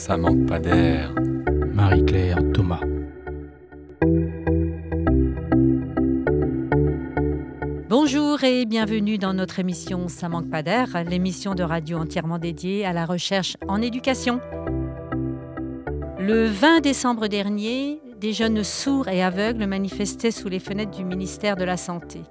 Ça 0.00 0.16
manque 0.16 0.46
pas 0.46 0.58
d'air. 0.58 1.14
Marie-Claire 1.74 2.38
Thomas. 2.54 2.80
Bonjour 7.90 8.42
et 8.42 8.64
bienvenue 8.64 9.18
dans 9.18 9.34
notre 9.34 9.58
émission 9.58 10.08
Ça 10.08 10.30
manque 10.30 10.48
pas 10.48 10.62
d'air, 10.62 11.04
l'émission 11.06 11.54
de 11.54 11.62
radio 11.62 11.98
entièrement 11.98 12.38
dédiée 12.38 12.86
à 12.86 12.94
la 12.94 13.04
recherche 13.04 13.58
en 13.68 13.82
éducation. 13.82 14.40
Le 16.18 16.46
20 16.46 16.80
décembre 16.80 17.26
dernier, 17.26 18.00
des 18.18 18.32
jeunes 18.32 18.64
sourds 18.64 19.08
et 19.08 19.22
aveugles 19.22 19.66
manifestaient 19.66 20.30
sous 20.30 20.48
les 20.48 20.60
fenêtres 20.60 20.96
du 20.96 21.04
ministère 21.04 21.56
de 21.56 21.64
la 21.64 21.76
Santé. 21.76 22.22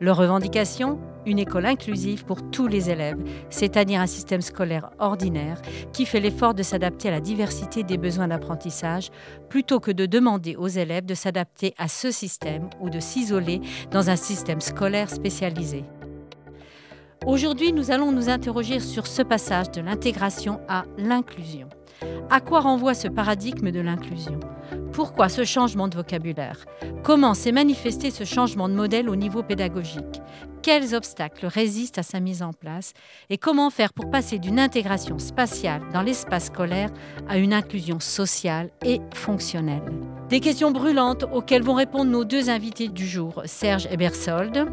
Leur 0.00 0.16
revendication 0.16 0.98
Une 1.26 1.38
école 1.38 1.66
inclusive 1.66 2.24
pour 2.24 2.50
tous 2.50 2.66
les 2.66 2.88
élèves, 2.88 3.18
c'est-à-dire 3.50 4.00
un 4.00 4.06
système 4.06 4.40
scolaire 4.40 4.88
ordinaire 4.98 5.60
qui 5.92 6.06
fait 6.06 6.20
l'effort 6.20 6.54
de 6.54 6.62
s'adapter 6.62 7.08
à 7.08 7.10
la 7.10 7.20
diversité 7.20 7.82
des 7.82 7.98
besoins 7.98 8.28
d'apprentissage 8.28 9.10
plutôt 9.50 9.78
que 9.78 9.90
de 9.90 10.06
demander 10.06 10.56
aux 10.56 10.68
élèves 10.68 11.04
de 11.04 11.12
s'adapter 11.12 11.74
à 11.76 11.86
ce 11.86 12.10
système 12.10 12.70
ou 12.80 12.88
de 12.88 12.98
s'isoler 12.98 13.60
dans 13.90 14.08
un 14.08 14.16
système 14.16 14.62
scolaire 14.62 15.10
spécialisé. 15.10 15.84
Aujourd'hui, 17.26 17.74
nous 17.74 17.90
allons 17.90 18.10
nous 18.10 18.30
interroger 18.30 18.80
sur 18.80 19.06
ce 19.06 19.20
passage 19.20 19.70
de 19.70 19.82
l'intégration 19.82 20.60
à 20.66 20.84
l'inclusion. 20.96 21.68
À 22.30 22.40
quoi 22.40 22.60
renvoie 22.60 22.94
ce 22.94 23.08
paradigme 23.08 23.70
de 23.70 23.80
l'inclusion? 23.80 24.38
Pourquoi 24.92 25.28
ce 25.28 25.44
changement 25.44 25.88
de 25.88 25.96
vocabulaire? 25.96 26.64
Comment 27.02 27.34
s'est 27.34 27.52
manifesté 27.52 28.10
ce 28.10 28.24
changement 28.24 28.68
de 28.68 28.74
modèle 28.74 29.08
au 29.08 29.16
niveau 29.16 29.42
pédagogique? 29.42 30.20
Quels 30.62 30.94
obstacles 30.94 31.46
résistent 31.46 31.98
à 31.98 32.02
sa 32.02 32.20
mise 32.20 32.42
en 32.42 32.52
place? 32.52 32.92
Et 33.30 33.38
comment 33.38 33.70
faire 33.70 33.92
pour 33.92 34.10
passer 34.10 34.38
d'une 34.38 34.60
intégration 34.60 35.18
spatiale 35.18 35.82
dans 35.92 36.02
l'espace 36.02 36.46
scolaire 36.46 36.90
à 37.28 37.38
une 37.38 37.54
inclusion 37.54 37.98
sociale 37.98 38.70
et 38.84 39.00
fonctionnelle? 39.14 39.82
Des 40.28 40.40
questions 40.40 40.70
brûlantes 40.70 41.24
auxquelles 41.32 41.62
vont 41.62 41.74
répondre 41.74 42.10
nos 42.10 42.24
deux 42.24 42.50
invités 42.50 42.88
du 42.88 43.06
jour, 43.06 43.42
Serge 43.46 43.88
Ebersold 43.90 44.66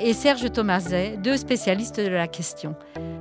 et 0.00 0.12
Serge 0.12 0.50
Thomaset, 0.50 1.16
deux 1.22 1.36
spécialistes 1.36 2.00
de 2.00 2.08
la 2.08 2.26
question. 2.26 2.74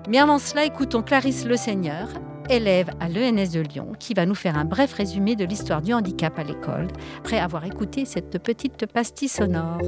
Mais 0.09 0.17
avant 0.17 0.39
cela, 0.39 0.65
écoutons 0.65 1.03
Clarisse 1.03 1.45
Le 1.45 1.55
Seigneur, 1.55 2.07
élève 2.49 2.89
à 2.99 3.09
l'ENS 3.09 3.51
de 3.51 3.61
Lyon, 3.61 3.93
qui 3.99 4.13
va 4.13 4.25
nous 4.25 4.35
faire 4.35 4.57
un 4.57 4.65
bref 4.65 4.93
résumé 4.93 5.35
de 5.35 5.45
l'histoire 5.45 5.81
du 5.81 5.93
handicap 5.93 6.37
à 6.37 6.43
l'école, 6.43 6.87
après 7.19 7.39
avoir 7.39 7.65
écouté 7.65 8.05
cette 8.05 8.41
petite 8.41 8.85
pastille 8.85 9.29
sonore. 9.29 9.81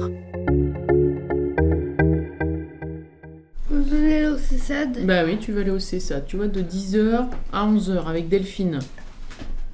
Vous 3.70 3.82
voulez 3.82 4.16
aller 4.16 4.28
au 4.28 4.38
CESAD 4.38 5.04
Bah 5.04 5.24
oui, 5.24 5.38
tu 5.38 5.52
vas 5.52 5.60
aller 5.60 5.70
au 5.70 5.78
CESAD, 5.78 6.26
tu 6.26 6.36
vois, 6.36 6.48
de 6.48 6.62
10h 6.62 7.26
à 7.52 7.66
11h 7.66 8.06
avec 8.06 8.28
Delphine. 8.28 8.80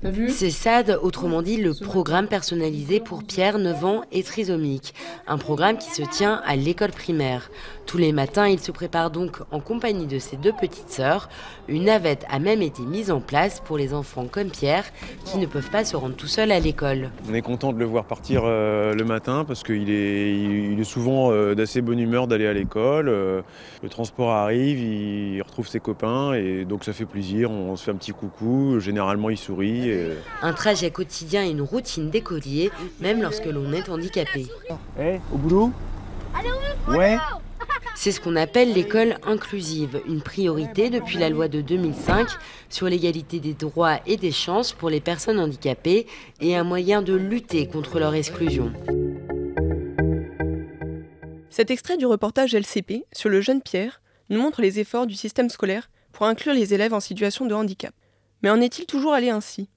T'as 0.02 0.10
vu? 0.10 0.30
C'est 0.30 0.50
SAD, 0.50 0.98
autrement 1.00 1.42
dit 1.42 1.58
le 1.58 1.74
programme 1.74 2.26
personnalisé 2.26 2.98
pour 2.98 3.22
Pierre, 3.22 3.58
9 3.58 3.84
ans 3.84 4.02
et 4.10 4.24
trisomique. 4.24 4.94
Un 5.28 5.38
programme 5.38 5.78
qui 5.78 5.90
se 5.90 6.02
tient 6.02 6.42
à 6.44 6.56
l'école 6.56 6.90
primaire. 6.90 7.52
Tous 7.92 7.98
les 7.98 8.12
matins, 8.12 8.48
il 8.48 8.58
se 8.58 8.72
prépare 8.72 9.10
donc 9.10 9.36
en 9.50 9.60
compagnie 9.60 10.06
de 10.06 10.18
ses 10.18 10.38
deux 10.38 10.54
petites 10.54 10.88
sœurs. 10.88 11.28
Une 11.68 11.84
navette 11.84 12.24
a 12.30 12.38
même 12.38 12.62
été 12.62 12.80
mise 12.80 13.10
en 13.10 13.20
place 13.20 13.60
pour 13.60 13.76
les 13.76 13.92
enfants 13.92 14.24
comme 14.30 14.48
Pierre 14.48 14.84
qui 15.26 15.36
ne 15.36 15.44
peuvent 15.44 15.68
pas 15.68 15.84
se 15.84 15.94
rendre 15.94 16.14
tout 16.16 16.26
seuls 16.26 16.52
à 16.52 16.58
l'école. 16.58 17.10
On 17.30 17.34
est 17.34 17.42
content 17.42 17.70
de 17.70 17.78
le 17.78 17.84
voir 17.84 18.04
partir 18.06 18.44
euh, 18.46 18.94
le 18.94 19.04
matin 19.04 19.44
parce 19.46 19.62
qu'il 19.62 19.90
est, 19.90 20.32
il 20.32 20.80
est 20.80 20.84
souvent 20.84 21.32
euh, 21.32 21.54
d'assez 21.54 21.82
bonne 21.82 21.98
humeur 21.98 22.28
d'aller 22.28 22.46
à 22.46 22.54
l'école. 22.54 23.10
Euh, 23.10 23.42
le 23.82 23.90
transport 23.90 24.30
arrive, 24.30 24.78
il 24.78 25.42
retrouve 25.42 25.68
ses 25.68 25.78
copains 25.80 26.32
et 26.32 26.64
donc 26.64 26.84
ça 26.84 26.94
fait 26.94 27.04
plaisir. 27.04 27.50
On 27.50 27.76
se 27.76 27.84
fait 27.84 27.90
un 27.90 27.96
petit 27.96 28.12
coucou. 28.12 28.80
Généralement, 28.80 29.28
il 29.28 29.36
sourit. 29.36 29.90
et- 29.90 30.12
Un 30.40 30.54
trajet 30.54 30.90
quotidien 30.90 31.44
et 31.44 31.50
une 31.50 31.60
routine 31.60 32.08
d'écolier, 32.08 32.70
même 33.02 33.20
lorsque 33.20 33.44
l'on 33.44 33.70
est 33.74 33.90
handicapé. 33.90 34.46
Eh, 34.98 35.16
au 35.30 35.36
boulot 35.36 35.72
Ouais 36.88 37.18
C'est 37.94 38.10
ce 38.10 38.20
qu'on 38.20 38.36
appelle 38.36 38.72
l'école 38.72 39.16
inclusive, 39.22 40.00
une 40.06 40.22
priorité 40.22 40.90
depuis 40.90 41.18
la 41.18 41.28
loi 41.28 41.48
de 41.48 41.60
2005 41.60 42.28
sur 42.68 42.88
l'égalité 42.88 43.38
des 43.38 43.54
droits 43.54 44.00
et 44.06 44.16
des 44.16 44.32
chances 44.32 44.72
pour 44.72 44.90
les 44.90 45.00
personnes 45.00 45.38
handicapées 45.38 46.06
et 46.40 46.56
un 46.56 46.64
moyen 46.64 47.02
de 47.02 47.14
lutter 47.14 47.68
contre 47.68 48.00
leur 48.00 48.14
exclusion. 48.14 48.72
Cet 51.50 51.70
extrait 51.70 51.98
du 51.98 52.06
reportage 52.06 52.54
LCP 52.54 53.04
sur 53.12 53.28
le 53.28 53.40
jeune 53.40 53.60
Pierre 53.60 54.00
nous 54.30 54.40
montre 54.40 54.62
les 54.62 54.80
efforts 54.80 55.06
du 55.06 55.14
système 55.14 55.50
scolaire 55.50 55.90
pour 56.12 56.26
inclure 56.26 56.54
les 56.54 56.74
élèves 56.74 56.94
en 56.94 57.00
situation 57.00 57.46
de 57.46 57.54
handicap. 57.54 57.94
Mais 58.42 58.50
en 58.50 58.60
est-il 58.60 58.86
toujours 58.86 59.12
allé 59.12 59.28
ainsi? 59.28 59.68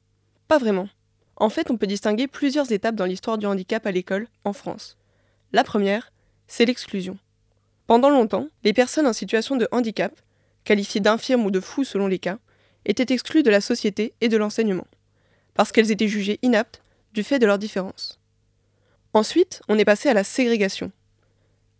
Pas 0.48 0.58
vraiment. 0.58 0.88
En 1.36 1.50
fait, 1.50 1.70
on 1.70 1.78
peut 1.78 1.86
distinguer 1.86 2.28
plusieurs 2.28 2.72
étapes 2.72 2.96
dans 2.96 3.06
l'histoire 3.06 3.38
du 3.38 3.46
handicap 3.46 3.86
à 3.86 3.92
l'école 3.92 4.28
en 4.46 4.54
France. 4.54 4.98
La 5.52 5.64
première, 5.64 6.12
c'est 6.48 6.66
l'exclusion. 6.66 7.18
Pendant 7.88 8.10
longtemps, 8.10 8.48
les 8.64 8.74
personnes 8.74 9.06
en 9.06 9.14
situation 9.14 9.58
de 9.58 9.68
handicap, 9.72 10.12
qualifiées 10.64 11.02
d'infirmes 11.02 11.46
ou 11.46 11.52
de 11.52 11.60
fous 11.60 11.84
selon 11.84 12.08
les 12.08 12.18
cas, 12.18 12.40
étaient 12.86 13.14
exclues 13.14 13.44
de 13.44 13.52
la 13.52 13.62
société 13.62 14.14
et 14.22 14.30
de 14.30 14.38
l'enseignement, 14.38 14.88
parce 15.54 15.72
qu'elles 15.72 15.92
étaient 15.92 16.08
jugées 16.08 16.40
inaptes 16.42 16.82
du 17.14 17.24
fait 17.24 17.38
de 17.38 17.46
leurs 17.46 17.60
différences. 17.60 18.20
Ensuite, 19.14 19.62
on 19.70 19.78
est 19.78 19.86
passé 19.86 20.10
à 20.10 20.14
la 20.14 20.24
ségrégation. 20.24 20.92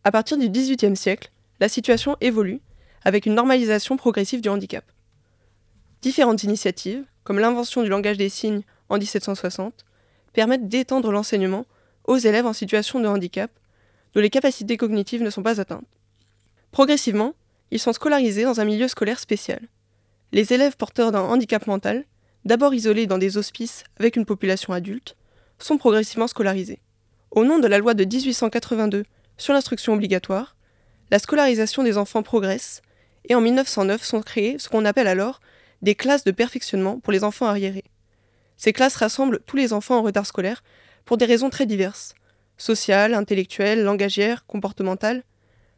À 0.04 0.12
partir 0.12 0.38
du 0.38 0.50
XVIIIe 0.50 0.96
siècle, 0.96 1.32
la 1.60 1.70
situation 1.70 2.18
évolue 2.22 2.62
avec 3.04 3.26
une 3.26 3.34
normalisation 3.34 3.98
progressive 3.98 4.42
du 4.42 4.50
handicap. 4.50 4.86
Différentes 6.02 6.44
initiatives, 6.44 7.04
comme 7.24 7.40
l'invention 7.40 7.82
du 7.82 7.90
langage 7.90 8.18
des 8.18 8.30
signes 8.30 8.62
en 8.90 9.00
1760, 9.00 9.86
permettent 10.34 10.70
d'étendre 10.70 11.12
l'enseignement 11.12 11.66
aux 12.04 12.18
élèves 12.18 12.46
en 12.46 12.54
situation 12.54 13.00
de 13.00 13.08
handicap 13.08 13.50
dont 14.14 14.22
les 14.22 14.30
capacités 14.30 14.78
cognitives 14.78 15.24
ne 15.24 15.30
sont 15.30 15.44
pas 15.44 15.60
atteintes. 15.60 15.95
Progressivement, 16.76 17.36
ils 17.72 17.80
sont 17.80 17.94
scolarisés 17.94 18.44
dans 18.44 18.60
un 18.60 18.66
milieu 18.66 18.90
scolaire 18.90 19.22
spécial. 19.22 19.62
Les 20.34 20.52
élèves 20.52 20.76
porteurs 20.76 21.14
d'un 21.14 21.22
handicap 21.22 21.68
mental, 21.68 22.04
d'abord 22.44 22.74
isolés 22.74 23.08
dans 23.08 23.18
des 23.18 23.38
hospices 23.38 23.86
avec 23.98 24.18
une 24.18 24.26
population 24.26 24.74
adulte, 24.74 25.16
sont 25.58 25.78
progressivement 25.78 26.28
scolarisés. 26.28 26.82
Au 27.32 27.46
nom 27.46 27.60
de 27.60 27.68
la 27.68 27.78
loi 27.78 27.94
de 27.94 28.04
1882 28.04 29.06
sur 29.38 29.54
l'instruction 29.54 29.94
obligatoire, 29.94 30.58
la 31.12 31.20
scolarisation 31.20 31.82
des 31.82 31.98
enfants 31.98 32.24
progresse 32.24 32.82
et 33.30 33.36
en 33.36 33.40
1909 33.40 34.04
sont 34.04 34.22
créées 34.22 34.60
ce 34.60 34.68
qu'on 34.68 34.84
appelle 34.84 35.08
alors 35.08 35.40
des 35.82 35.96
classes 35.96 36.26
de 36.26 36.32
perfectionnement 36.32 37.00
pour 37.00 37.14
les 37.14 37.24
enfants 37.24 37.46
arriérés. 37.46 37.86
Ces 38.58 38.74
classes 38.74 38.98
rassemblent 38.98 39.40
tous 39.46 39.56
les 39.56 39.72
enfants 39.72 40.00
en 40.00 40.04
retard 40.04 40.26
scolaire 40.26 40.62
pour 41.06 41.16
des 41.16 41.26
raisons 41.26 41.50
très 41.50 41.68
diverses 41.68 42.16
sociales, 42.58 43.14
intellectuelles, 43.14 43.82
langagières, 43.82 44.46
comportementales. 44.46 45.24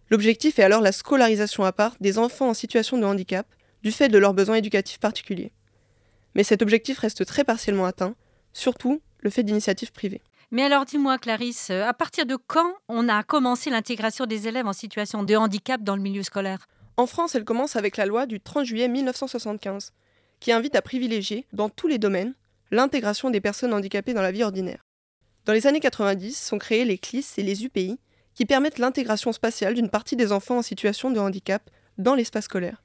L'objectif 0.09 0.57
est 0.59 0.63
alors 0.63 0.81
la 0.81 0.91
scolarisation 0.91 1.65
à 1.65 1.71
part 1.71 1.95
des 1.99 2.17
enfants 2.17 2.49
en 2.49 2.53
situation 2.53 2.97
de 2.97 3.05
handicap 3.05 3.45
du 3.83 3.91
fait 3.91 4.09
de 4.09 4.17
leurs 4.17 4.33
besoins 4.33 4.55
éducatifs 4.55 4.99
particuliers. 4.99 5.51
Mais 6.35 6.43
cet 6.43 6.61
objectif 6.61 6.99
reste 6.99 7.25
très 7.25 7.43
partiellement 7.43 7.85
atteint, 7.85 8.15
surtout 8.53 9.01
le 9.19 9.29
fait 9.29 9.43
d'initiatives 9.43 9.91
privées. 9.91 10.21
Mais 10.51 10.63
alors 10.63 10.85
dis-moi 10.85 11.17
Clarisse, 11.17 11.71
à 11.71 11.93
partir 11.93 12.25
de 12.25 12.37
quand 12.37 12.73
on 12.87 13.09
a 13.09 13.23
commencé 13.23 13.69
l'intégration 13.69 14.25
des 14.25 14.47
élèves 14.47 14.67
en 14.67 14.73
situation 14.73 15.23
de 15.23 15.35
handicap 15.35 15.83
dans 15.83 15.97
le 15.97 16.01
milieu 16.01 16.23
scolaire? 16.23 16.67
En 16.95 17.05
France, 17.05 17.35
elle 17.35 17.43
commence 17.43 17.75
avec 17.75 17.97
la 17.97 18.05
loi 18.05 18.25
du 18.25 18.39
30 18.39 18.65
juillet 18.65 18.87
1975, 18.87 19.91
qui 20.39 20.51
invite 20.51 20.75
à 20.75 20.81
privilégier, 20.81 21.45
dans 21.51 21.69
tous 21.69 21.87
les 21.87 21.97
domaines, 21.97 22.33
l'intégration 22.71 23.29
des 23.29 23.41
personnes 23.41 23.73
handicapées 23.73 24.13
dans 24.13 24.21
la 24.21 24.31
vie 24.31 24.43
ordinaire. 24.43 24.85
Dans 25.45 25.53
les 25.53 25.67
années 25.67 25.79
90 25.79 26.33
sont 26.33 26.57
créés 26.57 26.85
les 26.85 26.97
CLIS 26.97 27.33
et 27.37 27.43
les 27.43 27.65
UPI, 27.65 27.99
qui 28.37 28.45
permettent 28.45 28.77
l'intégration 28.77 29.31
spatiale 29.31 29.73
d'une 29.73 29.89
partie 29.89 30.15
des 30.15 30.31
enfants 30.31 30.59
en 30.59 30.61
situation 30.61 31.09
de 31.09 31.19
handicap 31.19 31.71
dans 31.97 32.13
l'espace 32.13 32.45
scolaire. 32.45 32.83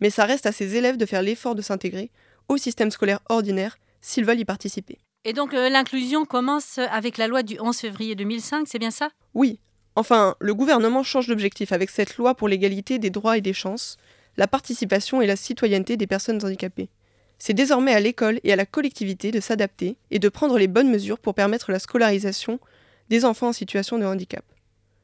Mais 0.00 0.10
ça 0.10 0.26
reste 0.26 0.44
à 0.44 0.52
ces 0.52 0.76
élèves 0.76 0.98
de 0.98 1.06
faire 1.06 1.22
l'effort 1.22 1.54
de 1.54 1.62
s'intégrer 1.62 2.10
au 2.48 2.58
système 2.58 2.90
scolaire 2.90 3.20
ordinaire 3.30 3.78
s'ils 4.02 4.26
veulent 4.26 4.40
y 4.40 4.44
participer. 4.44 4.98
Et 5.24 5.32
donc 5.32 5.54
euh, 5.54 5.70
l'inclusion 5.70 6.26
commence 6.26 6.76
avec 6.76 7.16
la 7.16 7.28
loi 7.28 7.42
du 7.42 7.58
11 7.58 7.74
février 7.74 8.14
2005, 8.14 8.68
c'est 8.68 8.78
bien 8.78 8.90
ça? 8.90 9.08
Oui, 9.32 9.58
enfin, 9.96 10.36
le 10.38 10.54
gouvernement 10.54 11.02
change 11.02 11.28
d'objectif 11.28 11.72
avec 11.72 11.88
cette 11.88 12.18
loi 12.18 12.34
pour 12.34 12.48
l'égalité 12.48 12.98
des 12.98 13.08
droits 13.08 13.38
et 13.38 13.40
des 13.40 13.54
chances, 13.54 13.96
la 14.36 14.46
participation 14.46 15.22
et 15.22 15.26
la 15.26 15.36
citoyenneté 15.36 15.96
des 15.96 16.06
personnes 16.06 16.44
handicapées. 16.44 16.90
C'est 17.38 17.54
désormais 17.54 17.94
à 17.94 18.00
l'école 18.00 18.38
et 18.44 18.52
à 18.52 18.56
la 18.56 18.66
collectivité 18.66 19.30
de 19.30 19.40
s'adapter 19.40 19.96
et 20.10 20.18
de 20.18 20.28
prendre 20.28 20.58
les 20.58 20.68
bonnes 20.68 20.90
mesures 20.90 21.18
pour 21.18 21.32
permettre 21.32 21.72
la 21.72 21.78
scolarisation 21.78 22.60
des 23.08 23.24
enfants 23.24 23.48
en 23.48 23.52
situation 23.54 23.98
de 23.98 24.04
handicap. 24.04 24.44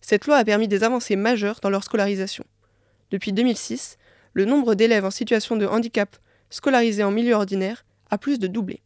Cette 0.01 0.27
loi 0.27 0.37
a 0.37 0.45
permis 0.45 0.69
des 0.69 0.85
avancées 0.85 1.17
majeures 1.17 1.61
dans 1.63 1.71
leur 1.71 1.85
scolarisation. 1.85 2.45
Depuis 3.11 3.33
2006, 3.33 3.99
le 4.33 4.45
nombre 4.45 4.75
d'élèves 4.75 5.05
en 5.05 5.11
situation 5.11 5.57
de 5.57 5.67
handicap 5.67 6.17
scolarisés 6.49 7.05
en 7.05 7.11
milieu 7.11 7.35
ordinaire 7.35 7.85
a 8.11 8.19
plus 8.19 8.39
de 8.39 8.47
doublé. 8.47 8.83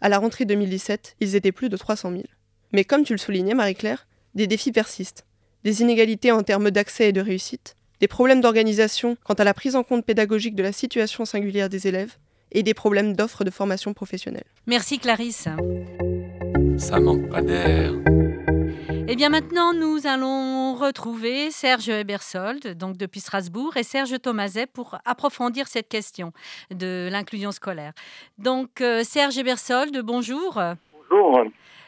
À 0.00 0.08
la 0.08 0.18
rentrée 0.18 0.44
2017, 0.44 1.16
ils 1.20 1.36
étaient 1.36 1.52
plus 1.52 1.68
de 1.68 1.76
300 1.76 2.12
000. 2.12 2.24
Mais 2.72 2.84
comme 2.84 3.04
tu 3.04 3.12
le 3.12 3.18
soulignais, 3.18 3.54
Marie-Claire, 3.54 4.06
des 4.34 4.46
défis 4.46 4.72
persistent. 4.72 5.26
Des 5.64 5.82
inégalités 5.82 6.32
en 6.32 6.42
termes 6.42 6.70
d'accès 6.70 7.08
et 7.08 7.12
de 7.12 7.20
réussite, 7.20 7.76
des 8.00 8.08
problèmes 8.08 8.40
d'organisation 8.40 9.16
quant 9.24 9.34
à 9.34 9.44
la 9.44 9.52
prise 9.52 9.76
en 9.76 9.82
compte 9.82 10.06
pédagogique 10.06 10.54
de 10.54 10.62
la 10.62 10.72
situation 10.72 11.26
singulière 11.26 11.68
des 11.68 11.86
élèves, 11.86 12.16
et 12.52 12.62
des 12.62 12.74
problèmes 12.74 13.14
d'offres 13.14 13.44
de 13.44 13.50
formation 13.50 13.94
professionnelle. 13.94 14.44
Merci 14.66 14.98
Clarisse. 14.98 15.48
Ça 16.78 16.98
manque 16.98 17.28
pas 17.28 17.42
d'air. 17.42 17.92
Et 18.88 19.04
eh 19.08 19.16
bien 19.16 19.28
maintenant, 19.28 19.74
nous 19.74 20.06
allons 20.06 20.74
retrouver 20.74 21.50
Serge 21.50 21.88
Ebersold, 21.88 22.76
donc 22.76 22.96
depuis 22.96 23.20
Strasbourg, 23.20 23.76
et 23.76 23.82
Serge 23.82 24.20
Thomaset 24.20 24.66
pour 24.66 24.98
approfondir 25.04 25.68
cette 25.68 25.88
question 25.88 26.32
de 26.70 27.08
l'inclusion 27.10 27.52
scolaire. 27.52 27.92
Donc 28.38 28.80
euh, 28.80 29.02
Serge 29.04 29.36
Ebersold, 29.38 30.00
bonjour. 30.02 30.60
Bonjour. 31.10 31.44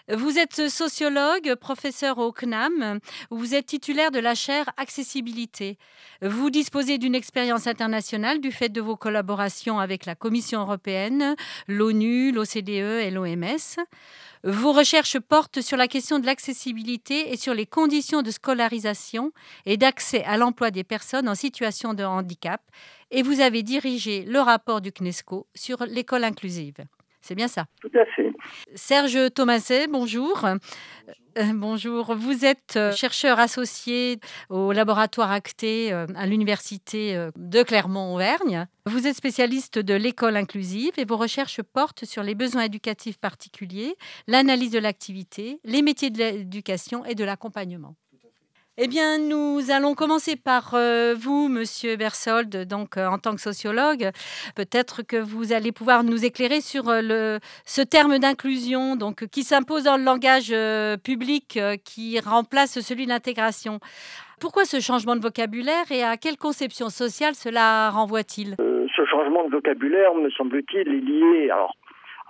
Vous 0.09 0.37
êtes 0.37 0.69
sociologue, 0.69 1.55
professeur 1.55 2.19
au 2.19 2.33
CNAM, 2.33 2.99
vous 3.31 3.55
êtes 3.55 3.67
titulaire 3.67 4.11
de 4.11 4.19
la 4.19 4.35
chaire 4.35 4.69
Accessibilité. 4.77 5.79
Vous 6.23 6.51
disposez 6.51 6.99
d'une 6.99 7.15
expérience 7.15 7.69
internationale 7.69 8.41
du 8.41 8.51
fait 8.51 8.69
de 8.69 8.81
vos 8.81 8.97
collaborations 8.97 9.79
avec 9.79 10.05
la 10.05 10.17
Commission 10.17 10.61
européenne, 10.63 11.37
l'ONU, 11.69 12.33
l'OCDE 12.33 12.69
et 12.69 13.11
l'OMS. 13.13 13.79
Vos 14.45 14.73
recherches 14.73 15.21
portent 15.21 15.61
sur 15.61 15.77
la 15.77 15.87
question 15.87 16.19
de 16.19 16.27
l'accessibilité 16.27 17.33
et 17.33 17.37
sur 17.37 17.55
les 17.55 17.67
conditions 17.67 18.23
de 18.23 18.31
scolarisation 18.31 19.33
et 19.67 19.77
d'accès 19.77 20.25
à 20.25 20.37
l'emploi 20.37 20.73
des 20.73 20.83
personnes 20.83 21.29
en 21.29 21.37
situation 21.37 21.95
de 21.95 22.03
handicap. 22.03 22.61
Et 23.13 23.23
vous 23.23 23.41
avez 23.41 23.63
dirigé 23.63 24.25
le 24.25 24.41
rapport 24.41 24.81
du 24.81 24.91
CNESCO 24.91 25.47
sur 25.55 25.85
l'école 25.87 26.25
inclusive. 26.25 26.75
C'est 27.21 27.37
bien 27.37 27.47
ça? 27.47 27.67
Tout 27.81 27.91
à 27.95 28.05
fait. 28.17 28.33
Serge 28.75 29.33
Thomaset, 29.33 29.87
bonjour. 29.87 30.45
Euh, 30.45 30.57
bonjour, 31.55 32.15
vous 32.15 32.45
êtes 32.45 32.77
euh, 32.77 32.93
chercheur 32.93 33.39
associé 33.39 34.21
au 34.49 34.73
laboratoire 34.73 35.31
Acté 35.31 35.93
euh, 35.93 36.07
à 36.15 36.27
l'université 36.27 37.29
de 37.37 37.63
Clermont-Auvergne. 37.63 38.67
Vous 38.87 39.07
êtes 39.07 39.17
spécialiste 39.17 39.79
de 39.79 39.95
l'école 39.95 40.37
inclusive 40.37 40.93
et 40.97 41.05
vos 41.05 41.17
recherches 41.17 41.63
portent 41.63 42.05
sur 42.05 42.23
les 42.23 42.35
besoins 42.35 42.65
éducatifs 42.65 43.19
particuliers, 43.19 43.95
l'analyse 44.27 44.73
de 44.73 44.79
l'activité, 44.79 45.61
les 45.65 45.83
métiers 45.83 46.11
de 46.11 46.19
l'éducation 46.19 47.05
et 47.05 47.15
de 47.15 47.25
l'accompagnement. 47.25 47.95
Eh 48.79 48.89
bien, 48.89 49.19
nous 49.19 49.71
allons 49.71 49.93
commencer 49.93 50.35
par 50.35 50.73
euh, 50.73 51.13
vous, 51.15 51.49
Monsieur 51.51 51.97
Bersold, 51.97 52.67
donc 52.67 52.97
euh, 52.97 53.07
en 53.07 53.19
tant 53.19 53.33
que 53.33 53.41
sociologue. 53.43 54.09
Peut-être 54.57 55.03
que 55.03 55.19
vous 55.19 55.53
allez 55.53 55.73
pouvoir 55.73 56.05
nous 56.05 56.25
éclairer 56.25 56.63
sur 56.63 56.89
euh, 56.89 57.37
ce 57.67 57.83
terme 57.83 58.19
d'inclusion, 58.19 58.97
donc 58.97 59.27
qui 59.27 59.43
s'impose 59.43 59.85
dans 59.85 59.99
le 59.99 60.05
langage 60.05 60.55
public, 61.05 61.59
qui 61.85 62.19
remplace 62.19 62.81
celui 62.81 63.05
d'intégration. 63.05 63.79
Pourquoi 64.41 64.65
ce 64.65 64.81
changement 64.81 65.17
de 65.17 65.21
vocabulaire 65.21 65.93
et 65.93 66.03
à 66.03 66.17
quelle 66.17 66.39
conception 66.39 66.89
sociale 66.89 67.35
cela 67.35 67.91
renvoie-t-il? 67.91 68.57
Ce 68.57 69.05
changement 69.05 69.45
de 69.45 69.51
vocabulaire, 69.51 70.15
me 70.15 70.31
semble-t-il, 70.31 70.89
est 70.89 71.05
lié 71.05 71.51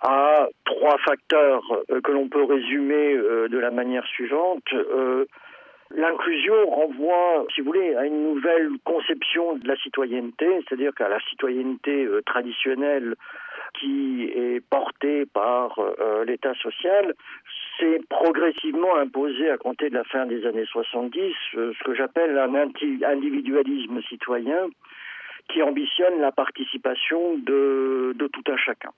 à 0.03 0.49
trois 0.65 0.99
facteurs 1.07 1.63
que 2.03 2.11
l'on 2.11 2.29
peut 2.29 2.43
résumer 2.43 3.15
de 3.49 3.59
la 3.59 3.71
manière 3.71 4.05
suivante. 4.09 4.67
L'inclusion 5.95 6.55
renvoie, 6.71 7.45
si 7.55 7.61
vous 7.61 7.67
voulez, 7.67 7.95
à 7.97 8.07
une 8.07 8.23
nouvelle 8.23 8.71
conception 8.85 9.57
de 9.57 9.69
la 9.69 9.77
citoyenneté, 9.77 10.47
c'est-à-dire 10.67 10.95
qu'à 10.95 11.09
la 11.09 11.21
citoyenneté 11.21 12.05
euh, 12.05 12.23
traditionnelle 12.23 13.15
qui 13.79 14.25
est 14.35 14.65
portée 14.71 15.27
par 15.27 15.79
euh, 15.79 16.25
l'État 16.25 16.55
social, 16.55 17.15
s'est 17.79 18.01
progressivement 18.09 18.97
imposé 18.97 19.51
à 19.51 19.59
compter 19.59 19.91
de 19.91 19.95
la 19.95 20.05
fin 20.05 20.25
des 20.25 20.47
années 20.47 20.65
70 20.65 21.35
euh, 21.55 21.73
ce 21.79 21.85
que 21.85 21.95
j'appelle 21.95 22.39
un 22.39 22.55
individualisme 22.55 24.01
citoyen 24.09 24.69
qui 25.51 25.63
ambitionne 25.63 26.21
la 26.21 26.33
participation 26.33 27.37
de, 27.37 28.15
de 28.17 28.27
tout 28.29 28.45
un 28.49 28.57
chacun. 28.57 28.91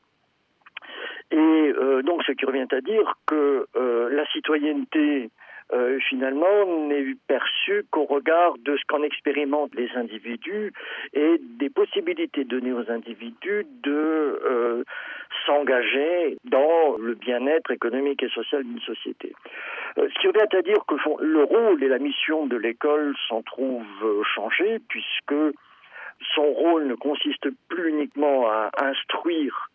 Et 1.31 1.73
donc 2.05 2.23
ce 2.25 2.32
qui 2.32 2.44
revient 2.44 2.67
à 2.70 2.81
dire 2.81 3.14
que 3.26 3.67
la 3.75 4.26
citoyenneté 4.26 5.31
euh, 5.72 5.99
finalement 6.08 6.87
n'est 6.88 7.14
perçu 7.26 7.84
qu'au 7.90 8.05
regard 8.05 8.55
de 8.58 8.76
ce 8.76 8.82
qu'en 8.87 9.02
expérimentent 9.02 9.75
les 9.75 9.90
individus 9.96 10.72
et 11.14 11.40
des 11.40 11.70
possibilités 11.70 12.44
données 12.44 12.72
aux 12.72 12.90
individus 12.90 13.66
de 13.82 13.93
euh, 14.44 14.84
s'engager 15.46 16.37
dans 16.44 16.96
le 16.99 17.14
bien-être 17.14 17.70
économique 17.70 18.22
et 18.22 18.28
social 18.28 18.62
d'une 18.62 18.81
société. 18.81 19.32
Euh, 19.96 20.08
ce 20.14 20.20
qui 20.20 20.28
revient 20.28 20.56
à 20.56 20.62
dire 20.62 20.84
que 20.87 20.96
le 21.22 21.44
rôle 21.44 21.82
et 21.82 21.88
la 21.88 21.99
mission 21.99 22.46
de 22.46 22.56
l'école 22.56 23.14
s'en 23.28 23.43
trouvent 23.43 24.22
changés 24.34 24.81
puisque 24.88 25.56
son 26.34 26.52
rôle 26.52 26.87
ne 26.87 26.94
consiste 26.94 27.49
plus 27.69 27.88
uniquement 27.88 28.49
à 28.49 28.70
instruire 28.82 29.70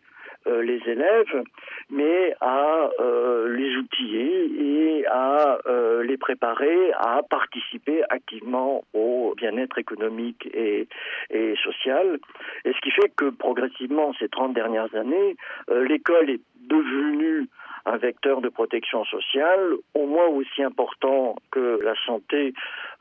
euh, 0.46 0.62
les 0.62 0.80
élèves, 0.86 1.42
mais 1.90 2.34
à 2.40 2.90
euh, 3.00 3.54
les 3.54 3.76
outiller 3.76 4.98
et 4.98 5.06
à 5.06 5.58
euh, 5.66 6.02
les 6.02 6.16
préparer 6.16 6.92
à 6.92 7.20
participer 7.28 8.02
activement 8.08 8.84
au 8.94 9.34
bien-être 9.36 9.78
économique 9.78 10.48
et, 10.54 10.88
et 11.30 11.54
social. 11.62 12.18
Et 12.64 12.72
ce 12.72 12.80
qui 12.80 12.90
fait 12.90 13.12
que 13.16 13.30
progressivement, 13.30 14.12
ces 14.18 14.28
30 14.28 14.54
dernières 14.54 14.94
années, 14.94 15.36
l'école 15.68 16.30
est 16.30 16.40
devenue 16.68 17.46
un 17.86 17.96
vecteur 17.96 18.40
de 18.40 18.48
protection 18.48 19.04
sociale 19.04 19.74
au 19.94 20.06
moins 20.06 20.26
aussi 20.26 20.62
important 20.62 21.36
que 21.50 21.80
la 21.82 21.94
santé 22.06 22.52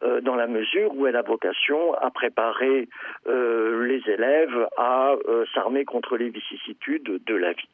euh, 0.01 0.21
dans 0.21 0.35
la 0.35 0.47
mesure 0.47 0.95
où 0.95 1.07
elle 1.07 1.15
a 1.15 1.21
vocation 1.21 1.93
à 1.95 2.09
préparer 2.09 2.87
euh, 3.27 3.85
les 3.85 4.01
élèves 4.09 4.67
à 4.77 5.15
euh, 5.27 5.45
s'armer 5.53 5.83
contre 5.85 6.17
les 6.17 6.29
vicissitudes 6.29 7.21
de 7.25 7.35
la 7.35 7.51
vie. 7.51 7.69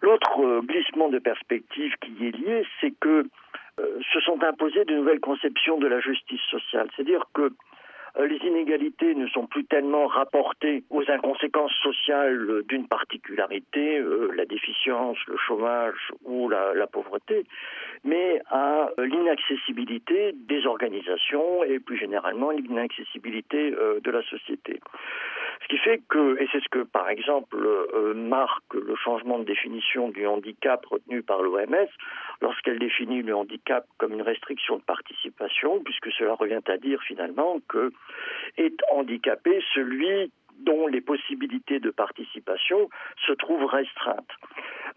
L'autre 0.00 0.60
glissement 0.62 1.08
de 1.08 1.18
perspective 1.18 1.94
qui 2.00 2.26
est 2.26 2.36
lié, 2.36 2.66
c'est 2.80 2.92
que 2.98 3.26
se 3.78 4.20
sont 4.20 4.42
imposées 4.44 4.84
de 4.84 4.94
nouvelles 4.94 5.20
conceptions 5.20 5.78
de 5.78 5.86
la 5.86 5.98
justice 5.98 6.42
sociale. 6.50 6.88
C'est-à-dire 6.94 7.24
que 7.32 7.52
les 8.20 8.36
inégalités 8.36 9.14
ne 9.14 9.26
sont 9.28 9.46
plus 9.46 9.64
tellement 9.64 10.06
rapportées 10.06 10.84
aux 10.90 11.02
inconséquences 11.08 11.72
sociales 11.82 12.62
d'une 12.68 12.86
particularité, 12.86 13.98
euh, 13.98 14.30
la 14.34 14.44
déficience, 14.44 15.16
le 15.26 15.36
chômage 15.36 16.12
ou 16.24 16.48
la, 16.48 16.86
pauvreté, 16.86 17.44
mais 18.04 18.40
à 18.50 18.90
euh, 18.98 19.06
l'inaccessibilité 19.06 20.32
des 20.34 20.66
organisations 20.66 21.64
et 21.64 21.78
plus 21.78 21.96
généralement 21.96 22.50
l'inaccessibilité 22.50 23.70
de 23.70 24.10
la 24.10 24.22
société. 24.22 24.80
Ce 25.62 25.68
qui 25.68 25.78
fait 25.78 26.00
que, 26.08 26.40
et 26.40 26.48
c'est 26.52 26.60
ce 26.60 26.68
que 26.68 26.82
par 26.82 27.08
exemple 27.08 27.56
marque 28.14 28.74
le 28.74 28.94
changement 28.96 29.38
de 29.38 29.44
définition 29.44 30.08
du 30.08 30.26
handicap 30.26 30.84
retenu 30.86 31.22
par 31.22 31.42
l'OMS, 31.42 31.88
lorsqu'elle 32.40 32.78
définit 32.78 33.22
le 33.22 33.34
handicap 33.34 33.86
comme 33.98 34.12
une 34.12 34.22
restriction 34.22 34.76
de 34.76 34.82
participation, 34.82 35.80
puisque 35.84 36.10
cela 36.12 36.34
revient 36.34 36.60
à 36.66 36.76
dire 36.76 37.00
finalement 37.02 37.60
que 37.68 37.92
est 38.56 38.76
handicapé 38.90 39.62
celui 39.74 40.30
dont 40.60 40.86
les 40.86 41.00
possibilités 41.00 41.80
de 41.80 41.90
participation 41.90 42.88
se 43.26 43.32
trouvent 43.32 43.64
restreintes. 43.64 44.30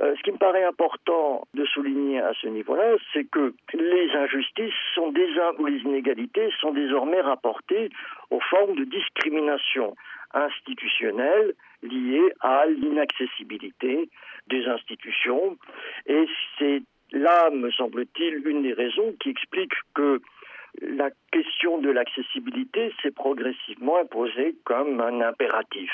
Euh, 0.02 0.14
ce 0.18 0.22
qui 0.24 0.32
me 0.32 0.38
paraît 0.38 0.66
important 0.66 1.48
de 1.54 1.66
souligner 1.66 2.20
à 2.20 2.34
ce 2.42 2.48
niveau-là, 2.48 2.98
c'est 3.14 3.24
que 3.24 3.54
les 3.74 4.12
injustices 4.12 4.74
sont 4.94 5.14
ou 5.58 5.66
les 5.66 5.80
inégalités 5.80 6.50
sont 6.60 6.72
désormais 6.72 7.22
rapportées 7.22 7.90
aux 8.30 8.42
formes 8.42 8.76
de 8.76 8.84
discrimination 8.84 9.96
institutionnelle 10.36 11.54
liées 11.82 12.32
à 12.42 12.66
l'inaccessibilité 12.68 14.10
des 14.48 14.66
institutions. 14.68 15.58
Et 16.06 16.26
c'est 16.60 16.84
là, 17.12 17.50
me 17.50 17.72
semble-t-il, 17.72 18.48
une 18.48 18.64
des 18.64 18.74
raisons 18.74 19.14
qui 19.20 19.30
explique 19.30 19.74
que 19.94 20.22
la 20.82 21.10
question 21.32 21.78
de 21.78 21.90
l'accessibilité 21.90 22.94
s'est 23.02 23.12
progressivement 23.12 23.98
imposée 23.98 24.56
comme 24.66 25.00
un 25.00 25.22
impératif, 25.22 25.92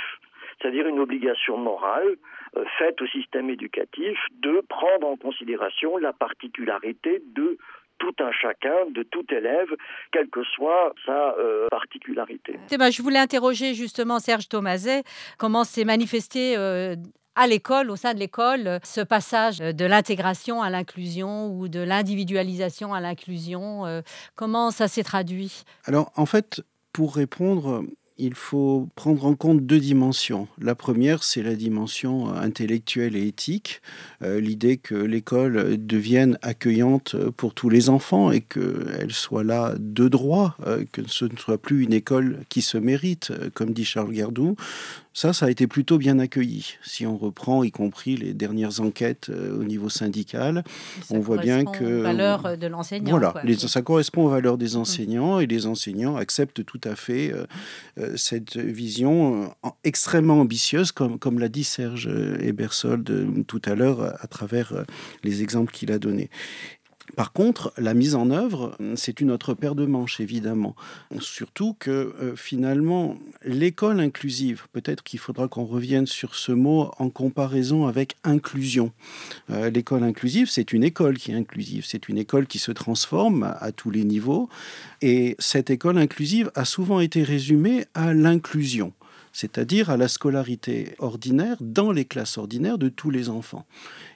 c'est-à-dire 0.60 0.88
une 0.88 1.00
obligation 1.00 1.58
morale 1.58 2.16
euh, 2.58 2.66
faite 2.78 3.02
au 3.02 3.08
système 3.08 3.50
éducatif 3.50 4.18
de 4.42 4.62
prendre 4.68 5.08
en 5.08 5.18
considération 5.18 5.98
la 5.98 6.14
particularité 6.14 7.22
de 7.36 7.58
tout 8.02 8.24
un 8.24 8.32
chacun, 8.32 8.90
de 8.94 9.04
tout 9.04 9.26
élève, 9.32 9.70
quelle 10.12 10.28
que 10.30 10.44
soit 10.44 10.94
sa 11.06 11.36
euh, 11.38 11.68
particularité. 11.70 12.58
je 12.70 13.02
voulais 13.02 13.20
interroger 13.20 13.76
justement 13.76 14.20
Serge 14.20 14.50
Thomaset, 14.50 15.04
comment 15.38 15.64
s'est 15.64 15.86
manifesté 15.86 16.58
euh, 16.58 16.96
à 17.36 17.46
l'école, 17.46 17.92
au 17.92 17.96
sein 17.96 18.16
de 18.16 18.20
l'école, 18.20 18.80
ce 18.84 19.02
passage 19.02 19.60
de 19.60 19.86
l'intégration 19.86 20.64
à 20.64 20.72
l'inclusion 20.72 21.48
ou 21.48 21.68
de 21.68 21.80
l'individualisation 21.80 22.94
à 22.94 23.00
l'inclusion 23.00 23.86
euh, 23.86 24.02
Comment 24.36 24.72
ça 24.72 24.88
s'est 24.88 25.04
traduit? 25.04 25.64
Alors, 25.86 26.12
en 26.16 26.26
fait, 26.26 26.62
pour 26.94 27.16
répondre, 27.16 27.84
il 28.18 28.36
faut 28.36 28.90
prendre 28.96 29.26
en 29.26 29.36
compte 29.36 29.66
deux 29.66 29.80
dimensions. 29.80 30.48
La 30.60 30.76
première, 30.76 31.24
c'est 31.24 31.44
la 31.44 31.56
dimension 31.56 32.34
intellectuelle 32.34 33.16
et 33.16 33.28
éthique, 33.28 33.82
euh, 34.22 34.40
l'idée 34.40 34.78
que 34.78 34.96
l'école 34.96 35.78
devienne 35.86 36.38
accueillante 36.42 37.16
pour 37.32 37.54
tous 37.54 37.70
les 37.70 37.90
enfants 37.90 38.32
et 38.32 38.42
qu'elle 38.42 39.12
soit 39.12 39.44
là 39.44 39.74
de 39.80 40.08
droit, 40.08 40.56
euh, 40.68 40.86
que 40.92 41.02
ce 41.08 41.26
ne 41.26 41.38
soit 41.38 41.58
plus 41.58 41.84
une 41.84 41.94
école 41.94 42.40
qui 42.50 42.62
se 42.62 42.78
mérite, 42.78 43.32
comme 43.54 43.74
dit 43.74 43.86
Charles 43.86 44.14
Gerdou. 44.14 44.56
Ça, 45.14 45.34
ça 45.34 45.48
a 45.48 45.50
été 45.50 45.68
plutôt 45.68 45.98
bien 45.98 46.20
accueilli. 46.20 46.76
Si 46.84 47.06
on 47.06 47.18
reprend, 47.18 47.64
y 47.64 47.72
compris 47.72 48.16
les 48.16 48.34
dernières 48.34 48.80
enquêtes 48.80 49.30
euh, 49.30 49.60
au 49.60 49.66
niveau 49.66 49.90
syndical, 49.90 50.64
on 51.10 51.20
voit 51.20 51.38
bien 51.38 51.66
que... 51.66 52.00
Aux 52.00 52.04
valeurs 52.04 52.58
de 52.58 52.68
l'enseignant. 52.68 53.20
Voilà, 53.20 53.34
ça 53.58 53.82
correspond 53.82 54.26
aux 54.26 54.30
valeurs 54.30 54.58
des 54.58 54.78
enseignants 54.78 55.40
et 55.40 55.48
les 55.48 55.66
enseignants 55.66 56.16
acceptent 56.16 56.64
tout 56.64 56.80
à 56.86 56.96
fait 56.96 57.34
euh, 57.34 57.46
euh, 58.00 58.16
cette 58.16 58.56
vision 58.56 59.54
extrêmement 59.84 60.40
ambitieuse, 60.40 60.94
comme, 60.94 61.20
comme 61.20 61.40
l'a 61.40 61.50
dit 61.50 61.66
Serge 61.66 62.10
Ebersold 62.40 63.46
tout 63.48 63.62
à 63.66 63.76
l'heure 63.76 64.16
à 64.22 64.28
travers 64.28 64.86
les 65.24 65.42
exemples 65.42 65.74
qu'il 65.74 65.92
a 65.92 66.00
donnés. 66.00 66.30
Par 67.16 67.34
contre, 67.34 67.74
la 67.78 67.94
mise 67.94 68.16
en 68.16 68.32
œuvre, 68.32 68.78
c'est 68.96 69.22
une 69.22 69.32
autre 69.32 69.54
paire 69.54 69.76
de 69.76 69.86
manches, 69.86 70.20
évidemment. 70.20 70.76
Surtout 71.20 71.76
que 71.80 71.92
euh, 71.92 72.36
finalement, 72.36 73.18
l'école 73.44 74.00
inclusive, 74.00 74.68
peut-être 74.72 75.04
qu'il 75.04 75.20
faudra 75.20 75.48
qu'on 75.48 75.66
revienne 75.66 76.08
sur 76.08 76.36
ce 76.36 76.52
mot 76.52 76.92
en 77.00 77.10
comparaison 77.10 77.88
avec 77.88 78.16
inclusion. 78.24 78.92
Euh, 79.50 79.70
l'école 79.70 80.04
inclusive, 80.04 80.50
c'est 80.50 80.74
une 80.74 80.84
école 80.84 81.18
qui 81.18 81.32
est 81.32 81.36
inclusive, 81.36 81.86
c'est 81.86 82.10
une 82.10 82.18
école 82.18 82.48
qui 82.48 82.60
se 82.60 82.72
transforme 82.72 83.44
à, 83.44 83.52
à 83.52 83.72
tous 83.72 83.92
les 83.92 84.04
niveaux. 84.04 84.50
Et 85.02 85.36
cette 85.40 85.70
école 85.70 85.98
inclusive 85.98 86.52
a 86.56 86.66
souvent 86.66 87.00
été 87.00 87.24
résumée 87.24 87.86
à 87.94 88.14
l'inclusion 88.14 88.94
c'est-à-dire 89.34 89.90
à 89.90 89.98
la 89.98 90.08
scolarité 90.08 90.96
ordinaire 91.00 91.58
dans 91.62 91.92
les 91.92 92.06
classes 92.06 92.38
ordinaires 92.38 92.78
de 92.78 92.90
tous 92.90 93.10
les 93.10 93.30
enfants. 93.30 93.66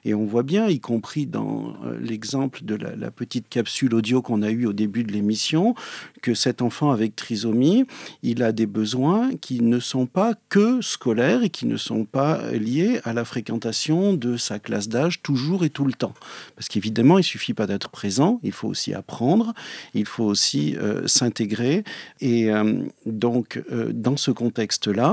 Et 0.04 0.14
on 0.14 0.24
voit 0.24 0.42
bien, 0.42 0.68
y 0.68 0.78
compris 0.78 1.26
dans 1.26 1.74
euh, 1.84 1.98
l'exemple 2.00 2.64
de 2.64 2.76
la, 2.76 3.10
petite 3.10 3.48
capsule 3.48 3.94
audio 3.94 4.20
qu'on 4.20 4.42
a 4.42 4.50
eue 4.50 4.66
au 4.66 4.72
début 4.72 5.04
de 5.04 5.12
l'émission, 5.12 5.74
que 6.22 6.34
cet 6.34 6.60
enfant 6.60 6.90
avec 6.90 7.16
trisomie, 7.16 7.86
il 8.22 8.42
a 8.42 8.52
des 8.52 8.66
besoins 8.66 9.30
qui 9.40 9.60
ne 9.62 9.80
sont 9.80 10.06
pas 10.06 10.34
que 10.48 10.80
scolaires 10.80 11.42
et 11.42 11.50
qui 11.50 11.66
ne 11.66 11.76
sont 11.76 12.04
pas 12.04 12.50
liés 12.52 13.00
à 13.04 13.12
la 13.12 13.24
fréquentation 13.24 14.12
de 14.14 14.36
sa 14.36 14.58
classe 14.58 14.88
d'âge 14.88 15.22
toujours 15.22 15.64
et 15.64 15.70
tout 15.70 15.84
le 15.84 15.92
temps. 15.92 16.14
Parce 16.56 16.68
qu'évidemment, 16.68 17.18
il 17.18 17.24
suffit 17.24 17.54
pas 17.54 17.66
d'être 17.66 17.88
présent, 17.88 18.38
il 18.42 18.52
faut 18.52 18.68
aussi 18.68 18.92
apprendre, 18.92 19.54
il 19.94 20.06
faut 20.06 20.24
aussi 20.24 20.76
euh, 20.76 21.06
s'intégrer. 21.06 21.84
Et 22.20 22.50
euh, 22.50 22.82
donc, 23.06 23.62
dans 23.92 24.16
ce 24.16 24.30
contexte-là, 24.30 25.05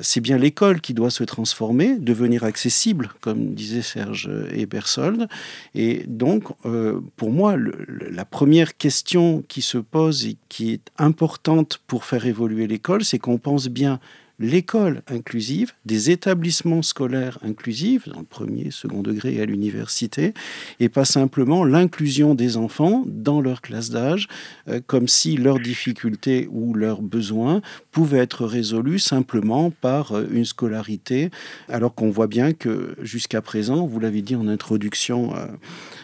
c'est 0.00 0.20
bien 0.20 0.38
l'école 0.38 0.80
qui 0.80 0.94
doit 0.94 1.10
se 1.10 1.24
transformer, 1.24 1.98
devenir 1.98 2.44
accessible, 2.44 3.10
comme 3.20 3.54
disait 3.54 3.82
Serge 3.82 4.30
et 4.52 4.66
Bersold. 4.66 5.28
Et 5.74 6.04
donc, 6.06 6.44
euh, 6.64 7.00
pour 7.16 7.30
moi, 7.30 7.56
la 7.56 8.24
première 8.24 8.76
question 8.76 9.42
qui 9.48 9.62
se 9.62 9.78
pose 9.78 10.26
et 10.26 10.36
qui 10.48 10.72
est 10.72 10.90
importante 10.98 11.80
pour 11.86 12.04
faire 12.04 12.26
évoluer 12.26 12.66
l'école, 12.66 13.04
c'est 13.04 13.18
qu'on 13.18 13.38
pense 13.38 13.68
bien 13.68 14.00
l'école 14.40 15.02
inclusive, 15.06 15.72
des 15.84 16.10
établissements 16.10 16.82
scolaires 16.82 17.38
inclusifs, 17.42 18.08
dans 18.08 18.20
le 18.20 18.24
premier, 18.24 18.70
second 18.70 19.02
degré 19.02 19.34
et 19.34 19.42
à 19.42 19.44
l'université, 19.44 20.32
et 20.80 20.88
pas 20.88 21.04
simplement 21.04 21.64
l'inclusion 21.64 22.34
des 22.34 22.56
enfants 22.56 23.04
dans 23.06 23.40
leur 23.40 23.60
classe 23.60 23.90
d'âge, 23.90 24.26
euh, 24.68 24.80
comme 24.86 25.06
si 25.06 25.36
leurs 25.36 25.60
difficultés 25.60 26.48
ou 26.50 26.74
leurs 26.74 27.02
besoins 27.02 27.60
pouvaient 27.92 28.18
être 28.18 28.46
résolus 28.46 28.98
simplement 28.98 29.70
par 29.70 30.12
euh, 30.12 30.26
une 30.30 30.46
scolarité, 30.46 31.30
alors 31.68 31.94
qu'on 31.94 32.10
voit 32.10 32.26
bien 32.26 32.54
que 32.54 32.96
jusqu'à 33.02 33.42
présent, 33.42 33.86
vous 33.86 34.00
l'avez 34.00 34.22
dit 34.22 34.36
en 34.36 34.48
introduction 34.48 35.34
euh, 35.36 35.46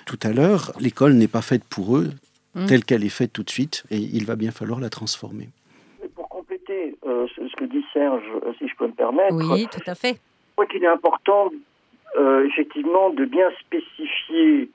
tout 0.05 0.19
à 0.23 0.33
l'heure, 0.33 0.73
l'école 0.79 1.15
n'est 1.15 1.27
pas 1.27 1.43
faite 1.43 1.65
pour 1.65 1.97
eux, 1.97 2.13
mmh. 2.55 2.67
telle 2.67 2.85
qu'elle 2.85 3.05
est 3.05 3.09
faite 3.09 3.33
tout 3.33 3.43
de 3.43 3.51
suite, 3.51 3.85
et 3.91 3.99
il 3.99 4.27
va 4.27 4.37
bien 4.37 4.51
falloir 4.51 4.79
la 4.79 4.91
transformer. 4.91 5.49
Euh, 7.07 7.27
ce, 7.37 7.57
que 7.57 7.65
dit 7.65 7.85
Serge, 7.97 8.25
euh, 8.45 8.53
si 8.59 8.69
je 8.69 8.77
peux 8.77 8.87
me 8.87 8.93
permettre. 8.93 9.35
Oui, 9.35 9.67
tout 9.71 9.91
à 9.91 9.95
fait. 9.95 10.15
Je 10.15 10.53
crois 10.53 10.67
qu'il 10.67 10.85
est 10.85 10.89
important, 10.89 11.51
euh, 12.17 12.47
effectivement, 12.47 13.11
de 13.11 13.25
bien 13.25 13.51
spécifier 13.61 14.71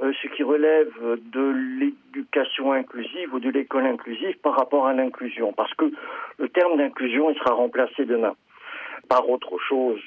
ce 0.00 0.28
qui 0.28 0.44
relève 0.44 0.92
de 1.32 1.80
l'éducation 1.80 2.70
inclusive 2.70 3.34
ou 3.34 3.40
de 3.40 3.50
l'école 3.50 3.84
inclusive 3.84 4.38
par 4.38 4.54
rapport 4.54 4.86
à 4.86 4.92
l'inclusion. 4.92 5.52
Parce 5.52 5.74
que 5.74 5.90
le 6.38 6.48
terme 6.50 6.76
d'inclusion, 6.76 7.30
il 7.30 7.36
sera 7.36 7.54
remplacé 7.54 8.04
demain 8.04 8.36
par 9.08 9.28
autre 9.28 9.58
chose. 9.68 10.00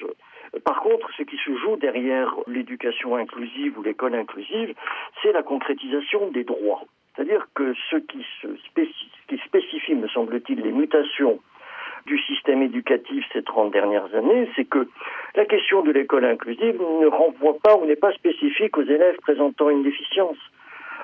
Par 0.64 0.80
contre, 0.80 1.08
ce 1.16 1.22
qui 1.22 1.36
se 1.36 1.56
joue 1.58 1.76
derrière 1.76 2.34
l'éducation 2.46 3.16
inclusive 3.16 3.78
ou 3.78 3.82
l'école 3.82 4.14
inclusive, 4.14 4.74
c'est 5.22 5.32
la 5.32 5.42
concrétisation 5.42 6.30
des 6.30 6.44
droits. 6.44 6.84
C'est-à-dire 7.14 7.46
que 7.54 7.74
ce 7.90 7.96
qui, 7.96 8.24
se 8.40 8.48
qui 9.28 9.38
spécifie, 9.44 9.94
me 9.94 10.08
semble-t-il, 10.08 10.60
les 10.60 10.72
mutations 10.72 11.40
du 12.06 12.18
système 12.18 12.62
éducatif 12.62 13.24
ces 13.32 13.42
30 13.42 13.72
dernières 13.72 14.14
années, 14.14 14.48
c'est 14.56 14.64
que 14.64 14.88
la 15.34 15.44
question 15.44 15.82
de 15.82 15.92
l'école 15.92 16.24
inclusive 16.24 16.80
ne 16.80 17.06
renvoie 17.06 17.58
pas 17.62 17.76
ou 17.76 17.86
n'est 17.86 17.96
pas 17.96 18.12
spécifique 18.12 18.76
aux 18.76 18.82
élèves 18.82 19.16
présentant 19.22 19.70
une 19.70 19.82
déficience. 19.82 20.38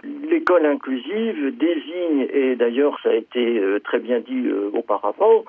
L'école 0.04 0.66
inclusive 0.66 1.56
désigne, 1.56 2.28
et 2.32 2.56
d'ailleurs 2.56 2.98
ça 3.02 3.10
a 3.10 3.14
été 3.14 3.58
euh, 3.58 3.80
très 3.80 3.98
bien 3.98 4.20
dit 4.20 4.46
euh, 4.46 4.70
auparavant, 4.72 5.44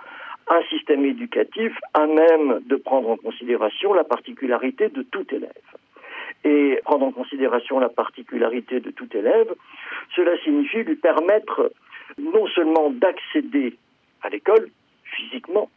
un 0.49 0.63
système 0.63 1.05
éducatif 1.05 1.77
à 1.93 2.07
même 2.07 2.59
de 2.65 2.75
prendre 2.75 3.09
en 3.09 3.17
considération 3.17 3.93
la 3.93 4.03
particularité 4.03 4.89
de 4.89 5.03
tout 5.03 5.25
élève. 5.31 5.51
Et 6.43 6.79
prendre 6.83 7.05
en 7.05 7.11
considération 7.11 7.79
la 7.79 7.89
particularité 7.89 8.79
de 8.79 8.91
tout 8.91 9.09
élève, 9.15 9.53
cela 10.15 10.37
signifie 10.39 10.83
lui 10.83 10.95
permettre 10.95 11.71
non 12.17 12.47
seulement 12.47 12.89
d'accéder 12.89 13.75
à 14.21 14.29
l'école, 14.29 14.69
physiquement, 15.15 15.69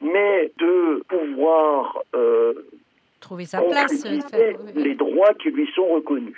mais 0.00 0.50
de 0.58 1.02
pouvoir 1.08 2.02
euh, 2.14 2.54
trouver 3.20 3.44
sa 3.44 3.62
place, 3.62 4.04
les 4.74 4.94
droits 4.94 5.34
qui 5.34 5.50
lui 5.50 5.68
sont 5.74 5.86
reconnus. 5.86 6.36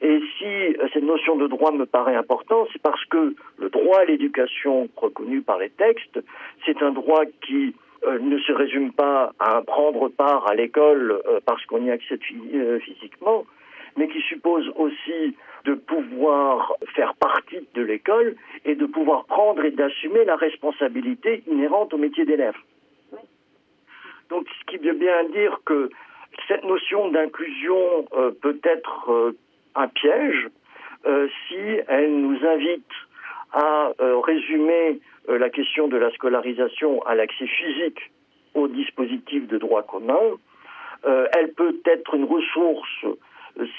Et 0.00 0.20
si 0.38 0.44
euh, 0.44 0.88
cette 0.92 1.04
notion 1.04 1.36
de 1.36 1.46
droit 1.46 1.70
me 1.70 1.86
paraît 1.86 2.16
importante, 2.16 2.68
c'est 2.72 2.82
parce 2.82 3.04
que 3.06 3.34
le 3.58 3.70
droit 3.70 4.00
à 4.00 4.04
l'éducation 4.04 4.88
reconnu 4.96 5.42
par 5.42 5.58
les 5.58 5.70
textes, 5.70 6.18
c'est 6.64 6.82
un 6.82 6.90
droit 6.90 7.24
qui 7.46 7.74
euh, 8.04 8.18
ne 8.18 8.38
se 8.38 8.52
résume 8.52 8.92
pas 8.92 9.32
à 9.38 9.62
prendre 9.62 10.08
part 10.08 10.48
à 10.48 10.54
l'école 10.54 11.20
parce 11.46 11.64
qu'on 11.66 11.84
y 11.84 11.90
accède 11.90 12.20
physiquement, 12.22 13.44
mais 13.96 14.08
qui 14.08 14.20
suppose 14.22 14.68
aussi 14.76 15.36
de 15.64 15.74
pouvoir 15.74 16.74
faire 16.94 17.14
partie 17.14 17.66
de 17.74 17.82
l'école 17.82 18.36
et 18.64 18.74
de 18.74 18.86
pouvoir 18.86 19.24
prendre 19.26 19.64
et 19.64 19.70
d'assumer 19.70 20.24
la 20.24 20.36
responsabilité 20.36 21.42
inhérente 21.46 21.94
au 21.94 21.98
métier 21.98 22.24
d'élève. 22.24 22.56
Donc, 24.30 24.46
ce 24.48 24.64
qui 24.66 24.78
veut 24.78 24.94
bien 24.94 25.24
dire 25.24 25.60
que 25.66 25.90
cette 26.48 26.64
notion 26.64 27.08
d'inclusion 27.10 28.06
euh, 28.14 28.30
peut 28.30 28.58
être 28.64 29.10
euh, 29.10 29.36
un 29.74 29.88
piège 29.88 30.48
euh, 31.04 31.28
si 31.48 31.58
elle 31.88 32.14
nous 32.20 32.38
invite 32.46 32.88
à 33.52 33.92
résumer 34.24 34.98
la 35.28 35.50
question 35.50 35.86
de 35.86 35.98
la 35.98 36.10
scolarisation 36.12 37.02
à 37.02 37.14
l'accès 37.14 37.46
physique 37.46 38.10
au 38.54 38.66
dispositif 38.66 39.46
de 39.46 39.58
droit 39.58 39.82
commun. 39.82 40.38
elle 41.04 41.52
peut 41.52 41.78
être 41.84 42.14
une 42.14 42.24
ressource 42.24 43.04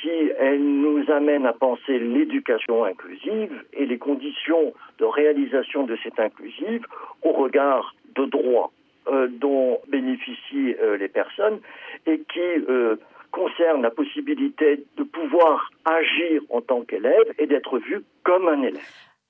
si 0.02 0.10
elle 0.38 0.64
nous 0.64 1.04
amène 1.12 1.46
à 1.46 1.54
penser 1.54 2.00
l'éducation 2.00 2.84
inclusive 2.86 3.64
et 3.74 3.86
les 3.86 3.98
conditions 3.98 4.74
de 5.00 5.06
réalisation 5.06 5.84
de 5.84 5.98
cette 6.04 6.20
inclusive 6.20 6.86
au 7.24 7.32
regard 7.32 7.96
de 8.16 8.26
droits 8.26 8.72
euh, 9.08 9.28
dont 9.28 9.80
bénéficient 9.88 10.76
euh, 10.82 10.98
les 10.98 11.08
personnes 11.08 11.60
et 12.06 12.20
qui 12.20 12.40
euh, 12.70 12.96
concernent 13.32 13.82
la 13.82 13.92
possibilité 13.92 14.84
de 14.96 15.04
pouvoir 15.04 15.70
agir 15.86 16.42
en 16.50 16.62
tant 16.62 16.82
qu'élève 16.84 17.34
et 17.40 17.48
d'être 17.48 17.80
vu 17.80 18.04
comme 18.24 18.48
un 18.48 18.62
élève. 18.62 18.82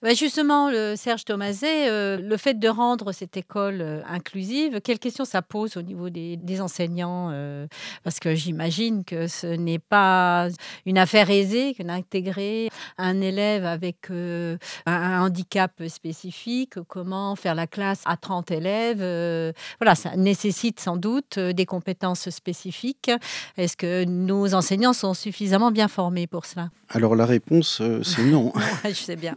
Bah, 0.04 0.14
justement, 0.14 0.70
le 0.70 0.96
Serge 0.98 1.24
Thomaset, 1.24 1.90
euh, 1.90 2.18
le 2.18 2.36
fait 2.36 2.60
de 2.60 2.68
rendre 2.68 3.14
cette 3.14 3.38
école 3.38 3.80
euh, 3.80 4.02
inclusive, 4.06 4.82
quelles 4.82 5.00
questions 5.00 5.24
ça 5.24 5.42
pose 5.42 5.78
au 5.78 5.82
niveau 5.82 6.10
des, 6.10 6.60
enseignants 6.60 7.30
euh, 7.32 7.68
Parce 8.04 8.20
que 8.20 8.36
j'imagine 8.36 9.06
que 9.06 9.28
ce 9.28 9.48
n'est 9.48 9.80
pas 9.80 10.50
une 10.86 10.98
affaire 10.98 11.30
aisée 11.30 11.74
que 11.74 11.84
d'intégrer 11.84 12.70
un 12.98 13.22
élève 13.22 13.64
avec 13.64 14.10
un, 14.10 14.58
handicap 14.86 15.72
spécifique, 15.88 16.74
comment 16.90 17.38
faire 17.38 17.56
la 17.56 17.66
classe 17.66 18.02
à 18.04 18.18
30 18.18 18.52
élèves. 18.52 19.54
voilà, 19.80 19.96
ça 19.96 20.18
nécessite 20.18 20.82
sans 20.82 20.98
doute 20.98 21.40
des 21.40 21.66
compétences 21.66 22.30
spécifiques. 22.30 23.10
Est-ce 23.56 23.78
que 23.78 24.04
nos 24.04 24.54
enseignants 24.54 24.92
sont 24.92 25.14
suffisamment 25.14 25.72
bien 25.72 25.88
formés 25.88 26.28
pour 26.28 26.46
cela? 26.46 26.72
Alors 26.90 27.16
la 27.16 27.26
réponse, 27.26 27.82
c'est 28.04 28.26
non. 28.26 28.52
je 28.84 28.92
sais 28.92 29.16
bien. 29.16 29.36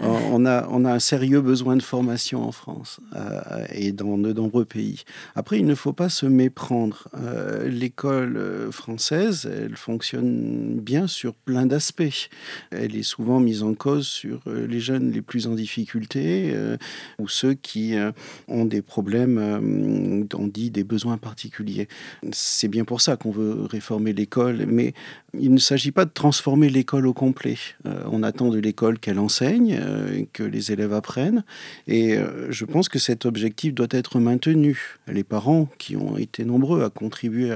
On, 0.00 0.46
a, 0.46 0.66
on 0.70 0.84
a 0.84 0.92
un 0.92 0.98
sérieux 0.98 1.40
besoin 1.40 1.76
de 1.76 1.82
formation 1.82 2.42
en 2.42 2.52
France 2.52 3.00
euh, 3.14 3.64
et 3.72 3.92
dans 3.92 4.18
de 4.18 4.32
nombreux 4.32 4.64
pays. 4.64 5.04
Après, 5.34 5.58
il 5.58 5.66
ne 5.66 5.74
faut 5.74 5.92
pas 5.92 6.08
se 6.08 6.26
méprendre. 6.26 7.08
Euh, 7.14 7.68
l'école 7.68 8.36
euh, 8.36 8.70
française, 8.70 9.50
elle 9.50 9.76
fonctionne 9.76 10.78
bien 10.80 11.06
sur 11.06 11.34
plein 11.34 11.66
d'aspects. 11.66 12.30
Elle 12.70 12.96
est 12.96 13.02
souvent 13.02 13.40
mise 13.40 13.62
en 13.62 13.74
cause 13.74 14.06
sur 14.06 14.42
les 14.46 14.80
jeunes 14.80 15.10
les 15.10 15.22
plus 15.22 15.46
en 15.46 15.54
difficulté 15.54 16.54
ou 17.18 17.28
ceux 17.28 17.54
qui 17.54 17.94
ont 18.48 18.64
des 18.64 18.82
problèmes, 18.82 20.26
on 20.34 20.46
dit 20.46 20.70
des 20.70 20.84
besoins 20.84 21.16
particuliers. 21.16 21.88
C'est 22.32 22.68
bien 22.68 22.84
pour 22.84 23.00
ça 23.00 23.16
qu'on 23.16 23.30
veut 23.30 23.64
réformer 23.64 24.12
l'école, 24.12 24.66
mais 24.66 24.94
il 25.38 25.52
ne 25.52 25.58
s'agit 25.58 25.92
pas 25.92 26.04
de 26.04 26.10
transformer 26.10 26.68
l'école 26.68 27.06
au 27.06 27.12
complet. 27.12 27.56
on 27.84 28.22
attend 28.22 28.50
de 28.50 28.58
l'école 28.58 28.98
qu'elle 28.98 29.18
enseigne, 29.18 29.33
euh, 29.42 30.24
que 30.32 30.42
les 30.42 30.72
élèves 30.72 30.92
apprennent. 30.92 31.44
Et 31.86 32.16
euh, 32.16 32.50
je 32.50 32.64
pense 32.64 32.88
que 32.88 32.98
cet 32.98 33.26
objectif 33.26 33.74
doit 33.74 33.88
être 33.90 34.20
maintenu. 34.20 34.96
Les 35.08 35.24
parents, 35.24 35.68
qui 35.78 35.96
ont 35.96 36.16
été 36.16 36.44
nombreux 36.44 36.84
à 36.84 36.90
contribuer 36.90 37.52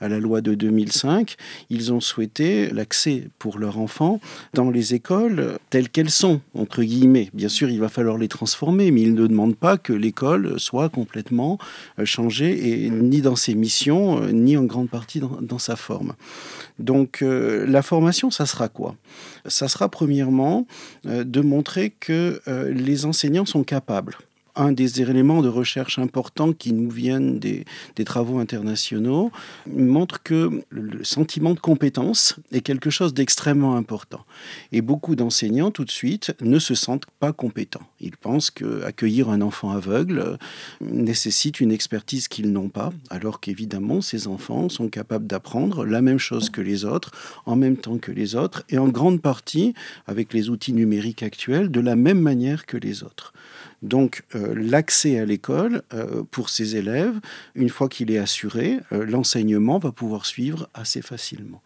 à, 0.00 0.08
la 0.08 0.18
loi 0.18 0.40
de 0.40 0.54
2005, 0.54 1.36
ils 1.70 1.92
ont 1.92 2.00
souhaité 2.00 2.70
l'accès 2.70 3.28
pour 3.38 3.58
leurs 3.58 3.78
enfants 3.78 4.20
dans 4.52 4.70
les 4.70 4.94
écoles 4.94 5.58
telles 5.70 5.88
qu'elles 5.88 6.10
sont, 6.10 6.40
entre 6.54 6.82
guillemets. 6.82 7.30
Bien 7.34 7.48
sûr, 7.48 7.70
il 7.70 7.80
va 7.80 7.88
falloir 7.88 8.18
les 8.18 8.28
transformer, 8.28 8.90
mais 8.90 9.02
ils 9.02 9.14
ne 9.14 9.26
demandent 9.26 9.56
pas 9.56 9.78
que 9.78 9.92
l'école 9.92 10.58
soit 10.58 10.88
complètement 10.88 11.58
euh, 11.98 12.04
changée, 12.04 12.84
et 12.84 12.90
ni 12.90 13.20
dans 13.20 13.36
ses 13.36 13.54
missions, 13.54 14.20
ni 14.28 14.56
en 14.56 14.64
grande 14.64 14.88
partie 14.88 15.20
dans, 15.20 15.38
dans 15.40 15.58
sa 15.58 15.76
forme. 15.76 16.14
Donc 16.78 17.22
la 17.22 17.82
formation, 17.82 18.30
ça 18.30 18.46
sera 18.46 18.68
quoi? 18.68 18.96
Ça 19.46 19.68
sera 19.68 19.88
premièrement 19.88 20.66
de 21.04 21.40
montrer 21.40 21.90
que 21.90 22.40
euh, 22.48 22.72
les 22.72 23.04
enseignants 23.04 23.44
sont 23.44 23.64
capables 23.64 24.16
un 24.56 24.72
des 24.72 25.00
éléments 25.00 25.42
de 25.42 25.48
recherche 25.48 25.98
importants 25.98 26.52
qui 26.52 26.72
nous 26.72 26.90
viennent 26.90 27.38
des, 27.38 27.64
travaux 28.04 28.38
internationaux 28.38 29.32
montre 29.66 30.22
que 30.22 30.62
le 30.68 31.02
sentiment 31.04 31.54
de 31.54 31.60
compétence 31.60 32.36
est 32.52 32.60
quelque 32.60 32.90
chose 32.90 33.14
d'extrêmement 33.14 33.76
important. 33.76 34.24
Et 34.72 34.82
beaucoup 34.82 35.16
d'enseignants, 35.16 35.70
tout 35.70 35.84
de 35.84 35.90
suite, 35.90 36.34
ne 36.42 36.58
se 36.58 36.74
sentent 36.74 37.06
pas 37.18 37.32
compétents. 37.32 37.86
Ils 38.00 38.16
pensent 38.16 38.50
qu'accueillir 38.50 39.30
un 39.30 39.40
enfant 39.40 39.70
aveugle 39.70 40.38
nécessite 40.82 41.60
une 41.60 41.72
expertise 41.72 42.28
qu'ils 42.28 42.52
n'ont 42.52 42.68
pas, 42.68 42.92
alors 43.08 43.40
qu'évidemment, 43.40 44.02
ces 44.02 44.28
enfants 44.28 44.68
sont 44.68 44.88
capables 44.88 45.26
d'apprendre 45.26 45.86
la 45.86 46.02
même 46.02 46.18
chose 46.18 46.50
que 46.50 46.60
les 46.60 46.84
autres, 46.84 47.10
en 47.46 47.56
même 47.56 47.78
temps 47.78 47.98
que 47.98 48.12
les 48.12 48.34
autres, 48.34 48.64
et 48.68 48.78
en 48.78 48.88
grande 48.88 49.22
partie, 49.22 49.74
avec 50.06 50.34
les 50.34 50.50
outils 50.50 50.74
numériques 50.74 51.22
actuels, 51.22 51.70
de 51.70 51.80
la 51.80 51.96
même 51.96 52.20
manière 52.20 52.66
que 52.66 52.76
les 52.76 53.02
autres. 53.02 53.32
Donc 53.84 54.22
euh, 54.34 54.54
l'accès 54.56 55.18
à 55.18 55.26
l'école 55.26 55.82
euh, 55.92 56.22
pour 56.30 56.48
ces 56.48 56.76
élèves, 56.76 57.20
une 57.54 57.68
fois 57.68 57.90
qu'il 57.90 58.10
est 58.10 58.18
assuré, 58.18 58.80
euh, 58.92 59.04
l'enseignement 59.04 59.78
va 59.78 59.92
pouvoir 59.92 60.24
suivre 60.24 60.68
assez 60.74 61.02
facilement. 61.02 61.62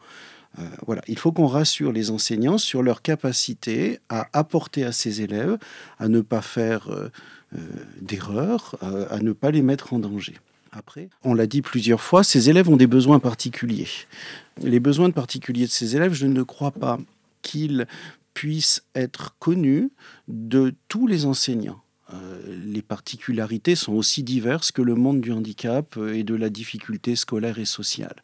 voilà, 0.86 1.02
il 1.06 1.18
faut 1.18 1.30
qu'on 1.30 1.46
rassure 1.46 1.92
les 1.92 2.10
enseignants 2.10 2.58
sur 2.58 2.82
leur 2.82 3.00
capacité 3.02 4.00
à 4.08 4.28
apporter 4.32 4.82
à 4.82 4.90
ces 4.90 5.22
élèves, 5.22 5.56
à 6.00 6.08
ne 6.08 6.20
pas 6.20 6.42
faire 6.42 6.88
d'erreurs, 8.00 8.74
à 9.10 9.20
ne 9.20 9.32
pas 9.32 9.52
les 9.52 9.62
mettre 9.62 9.92
en 9.92 10.00
danger. 10.00 10.34
Après, 10.72 11.10
on 11.22 11.34
l'a 11.34 11.46
dit 11.46 11.62
plusieurs 11.62 12.00
fois, 12.00 12.24
ces 12.24 12.50
élèves 12.50 12.68
ont 12.68 12.76
des 12.76 12.88
besoins 12.88 13.20
particuliers. 13.20 13.86
Les 14.60 14.80
besoins 14.80 15.10
particuliers 15.12 15.66
de 15.66 15.70
ces 15.70 15.94
élèves, 15.94 16.14
je 16.14 16.26
ne 16.26 16.42
crois 16.42 16.72
pas 16.72 16.98
qu'ils 17.42 17.86
puissent 18.34 18.82
être 18.96 19.36
connus 19.38 19.90
de 20.26 20.74
tous 20.88 21.06
les 21.06 21.24
enseignants. 21.24 21.82
Euh, 22.12 22.40
les 22.64 22.80
particularités 22.80 23.74
sont 23.74 23.92
aussi 23.92 24.22
diverses 24.22 24.72
que 24.72 24.80
le 24.80 24.94
monde 24.94 25.20
du 25.20 25.32
handicap 25.32 25.98
et 26.12 26.24
de 26.24 26.34
la 26.34 26.48
difficulté 26.48 27.16
scolaire 27.16 27.58
et 27.58 27.64
sociale. 27.64 28.22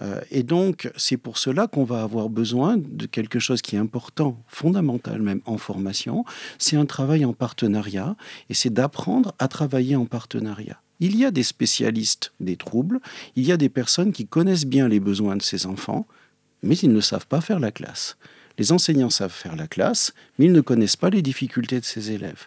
Euh, 0.00 0.20
et 0.30 0.42
donc, 0.42 0.90
c'est 0.96 1.16
pour 1.16 1.38
cela 1.38 1.66
qu'on 1.66 1.84
va 1.84 2.02
avoir 2.02 2.28
besoin 2.28 2.76
de 2.76 3.06
quelque 3.06 3.38
chose 3.38 3.62
qui 3.62 3.76
est 3.76 3.78
important, 3.78 4.42
fondamental 4.46 5.22
même 5.22 5.40
en 5.46 5.56
formation, 5.56 6.24
c'est 6.58 6.76
un 6.76 6.86
travail 6.86 7.24
en 7.24 7.32
partenariat, 7.32 8.16
et 8.50 8.54
c'est 8.54 8.70
d'apprendre 8.70 9.34
à 9.38 9.48
travailler 9.48 9.96
en 9.96 10.04
partenariat. 10.04 10.80
Il 11.00 11.16
y 11.16 11.24
a 11.24 11.30
des 11.30 11.42
spécialistes 11.42 12.32
des 12.38 12.56
troubles, 12.56 13.00
il 13.34 13.44
y 13.44 13.52
a 13.52 13.56
des 13.56 13.68
personnes 13.68 14.12
qui 14.12 14.26
connaissent 14.26 14.66
bien 14.66 14.88
les 14.88 15.00
besoins 15.00 15.36
de 15.36 15.42
ces 15.42 15.66
enfants, 15.66 16.06
mais 16.62 16.76
ils 16.76 16.92
ne 16.92 17.00
savent 17.00 17.26
pas 17.26 17.40
faire 17.40 17.58
la 17.58 17.72
classe. 17.72 18.16
Les 18.58 18.72
enseignants 18.72 19.10
savent 19.10 19.32
faire 19.32 19.56
la 19.56 19.66
classe, 19.66 20.12
mais 20.38 20.46
ils 20.46 20.52
ne 20.52 20.60
connaissent 20.60 20.96
pas 20.96 21.10
les 21.10 21.22
difficultés 21.22 21.80
de 21.80 21.84
ces 21.84 22.10
élèves. 22.10 22.46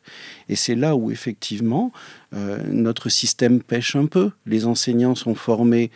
Et 0.49 0.55
c'est 0.55 0.75
là 0.75 0.95
où 0.95 1.11
effectivement 1.11 1.91
euh, 2.33 2.59
notre 2.67 3.09
système 3.09 3.61
pêche 3.61 3.95
un 3.95 4.05
peu. 4.05 4.31
Les 4.45 4.65
enseignants 4.65 5.15
sont 5.15 5.35
formés 5.35 5.91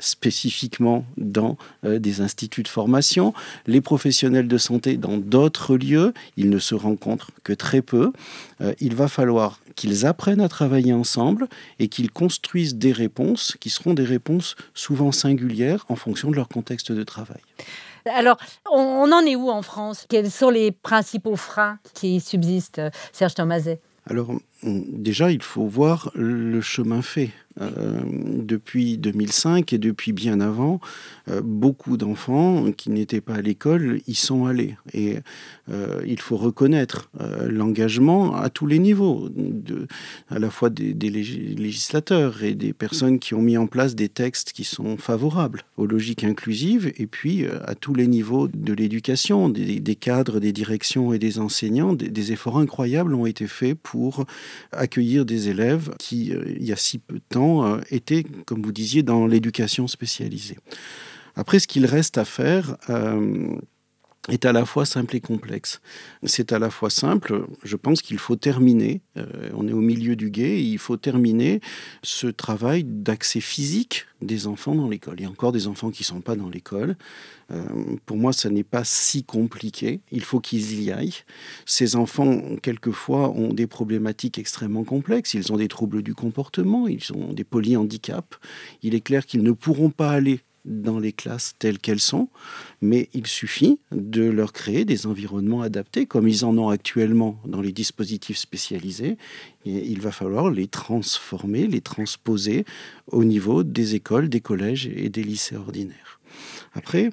spécifiquement 0.00 1.04
dans 1.16 1.56
euh, 1.84 1.98
des 1.98 2.20
instituts 2.20 2.62
de 2.62 2.68
formation, 2.68 3.34
les 3.66 3.80
professionnels 3.80 4.48
de 4.48 4.58
santé 4.58 4.96
dans 4.96 5.16
d'autres 5.16 5.76
lieux, 5.76 6.14
ils 6.36 6.50
ne 6.50 6.58
se 6.58 6.74
rencontrent 6.74 7.30
que 7.44 7.52
très 7.52 7.82
peu. 7.82 8.12
Euh, 8.60 8.74
il 8.80 8.94
va 8.94 9.08
falloir 9.08 9.60
qu'ils 9.74 10.06
apprennent 10.06 10.40
à 10.40 10.48
travailler 10.48 10.92
ensemble 10.92 11.48
et 11.78 11.88
qu'ils 11.88 12.10
construisent 12.10 12.76
des 12.76 12.92
réponses 12.92 13.56
qui 13.60 13.70
seront 13.70 13.94
des 13.94 14.04
réponses 14.04 14.56
souvent 14.74 15.12
singulières 15.12 15.84
en 15.88 15.96
fonction 15.96 16.30
de 16.30 16.36
leur 16.36 16.48
contexte 16.48 16.92
de 16.92 17.02
travail. 17.02 17.40
Alors, 18.06 18.36
on, 18.70 19.10
en 19.12 19.24
est 19.24 19.36
où 19.36 19.50
en 19.50 19.62
France? 19.62 20.06
Quels 20.08 20.30
sont 20.30 20.50
les 20.50 20.72
principaux 20.72 21.36
freins 21.36 21.78
qui 21.94 22.20
subsistent, 22.20 22.82
Serge 23.12 23.34
Thomaset 23.34 23.80
Alors, 24.08 24.30
déjà, 24.62 25.30
il 25.30 25.42
faut 25.42 25.66
voir 25.66 26.10
le 26.14 26.60
chemin 26.60 27.02
fait. 27.02 27.30
Euh, 27.60 28.00
depuis 28.04 28.98
2005 28.98 29.72
et 29.72 29.78
depuis 29.78 30.12
bien 30.12 30.40
avant, 30.40 30.80
euh, 31.28 31.40
beaucoup 31.42 31.96
d'enfants 31.96 32.70
qui 32.76 32.90
n'étaient 32.90 33.20
pas 33.20 33.34
à 33.34 33.40
l'école 33.40 34.00
y 34.06 34.14
sont 34.14 34.46
allés. 34.46 34.76
Et 34.92 35.16
euh, 35.70 36.00
il 36.06 36.20
faut 36.20 36.36
reconnaître 36.36 37.10
l'engagement 37.46 38.36
à 38.36 38.48
tous 38.48 38.66
les 38.66 38.78
niveaux, 38.78 39.28
à 40.28 40.38
la 40.38 40.50
fois 40.50 40.70
des, 40.70 41.10
législateurs 41.10 42.42
et 42.42 42.54
des 42.54 42.72
personnes 42.72 43.18
qui 43.18 43.34
ont 43.34 43.42
mis 43.42 43.56
en 43.56 43.66
place 43.66 43.94
des 43.94 44.08
textes 44.08 44.52
qui 44.52 44.64
sont 44.64 44.96
favorables 44.96 45.62
aux 45.76 45.86
logiques 45.86 46.24
inclusives, 46.24 46.92
et 46.96 47.06
puis 47.06 47.46
à 47.46 47.74
tous 47.74 47.94
les 47.94 48.06
niveaux 48.06 48.48
de 48.48 48.72
l'éducation, 48.72 49.48
des, 49.48 49.96
cadres, 49.96 50.40
des 50.40 50.52
directions 50.52 51.12
et 51.12 51.18
des 51.18 51.38
enseignants, 51.38 51.92
des, 51.92 52.32
efforts 52.32 52.58
incroyables 52.58 53.14
ont 53.14 53.26
été 53.26 53.46
faits 53.46 53.76
pour 53.82 54.26
accueillir 54.72 55.24
des 55.24 55.48
élèves 55.48 55.90
qui, 55.98 56.32
il 56.46 56.64
y 56.64 56.72
a 56.72 56.76
si 56.76 56.98
peu 56.98 57.16
de 57.16 57.22
temps, 57.28 57.64
euh, 57.64 57.80
était, 57.90 58.24
comme 58.46 58.62
vous 58.62 58.72
disiez, 58.72 59.02
dans 59.02 59.26
l'éducation 59.26 59.86
spécialisée. 59.86 60.58
Après, 61.36 61.58
ce 61.58 61.68
qu'il 61.68 61.86
reste 61.86 62.18
à 62.18 62.24
faire, 62.24 62.76
euh, 62.90 63.56
est 64.28 64.44
à 64.44 64.52
la 64.52 64.64
fois 64.64 64.84
simple 64.84 65.16
et 65.16 65.20
complexe. 65.20 65.80
C'est 66.24 66.52
à 66.52 66.58
la 66.58 66.70
fois 66.70 66.90
simple, 66.90 67.46
je 67.62 67.76
pense 67.76 68.02
qu'il 68.02 68.18
faut 68.18 68.36
terminer, 68.36 69.00
euh, 69.16 69.50
on 69.54 69.66
est 69.66 69.72
au 69.72 69.80
milieu 69.80 70.16
du 70.16 70.30
guet, 70.30 70.62
il 70.62 70.78
faut 70.78 70.96
terminer 70.96 71.60
ce 72.02 72.26
travail 72.26 72.84
d'accès 72.84 73.40
physique 73.40 74.06
des 74.20 74.46
enfants 74.46 74.74
dans 74.74 74.88
l'école. 74.88 75.16
Il 75.18 75.22
y 75.22 75.26
a 75.26 75.30
encore 75.30 75.52
des 75.52 75.66
enfants 75.66 75.90
qui 75.90 76.02
ne 76.02 76.06
sont 76.06 76.20
pas 76.20 76.36
dans 76.36 76.48
l'école. 76.48 76.96
Euh, 77.50 77.64
pour 78.04 78.16
moi, 78.16 78.32
ça 78.32 78.50
n'est 78.50 78.64
pas 78.64 78.84
si 78.84 79.24
compliqué. 79.24 80.00
Il 80.10 80.24
faut 80.24 80.40
qu'ils 80.40 80.82
y 80.82 80.90
aillent. 80.90 81.22
Ces 81.66 81.96
enfants, 81.96 82.56
quelquefois, 82.62 83.30
ont 83.30 83.52
des 83.52 83.66
problématiques 83.66 84.38
extrêmement 84.38 84.84
complexes. 84.84 85.34
Ils 85.34 85.52
ont 85.52 85.56
des 85.56 85.68
troubles 85.68 86.02
du 86.02 86.14
comportement, 86.14 86.88
ils 86.88 87.12
ont 87.14 87.32
des 87.32 87.44
polyhandicaps. 87.44 88.38
Il 88.82 88.94
est 88.94 89.00
clair 89.00 89.24
qu'ils 89.24 89.42
ne 89.42 89.52
pourront 89.52 89.90
pas 89.90 90.10
aller 90.10 90.40
dans 90.68 90.98
les 90.98 91.12
classes 91.12 91.54
telles 91.58 91.78
qu'elles 91.78 92.00
sont, 92.00 92.28
mais 92.80 93.08
il 93.14 93.26
suffit 93.26 93.80
de 93.90 94.22
leur 94.22 94.52
créer 94.52 94.84
des 94.84 95.06
environnements 95.06 95.62
adaptés, 95.62 96.06
comme 96.06 96.28
ils 96.28 96.44
en 96.44 96.56
ont 96.58 96.68
actuellement 96.68 97.40
dans 97.46 97.60
les 97.60 97.72
dispositifs 97.72 98.38
spécialisés. 98.38 99.16
Et 99.64 99.86
il 99.88 100.00
va 100.00 100.12
falloir 100.12 100.50
les 100.50 100.68
transformer, 100.68 101.66
les 101.66 101.80
transposer 101.80 102.64
au 103.08 103.24
niveau 103.24 103.64
des 103.64 103.94
écoles, 103.94 104.28
des 104.28 104.40
collèges 104.40 104.86
et 104.86 105.08
des 105.08 105.24
lycées 105.24 105.56
ordinaires. 105.56 106.20
Après, 106.74 107.10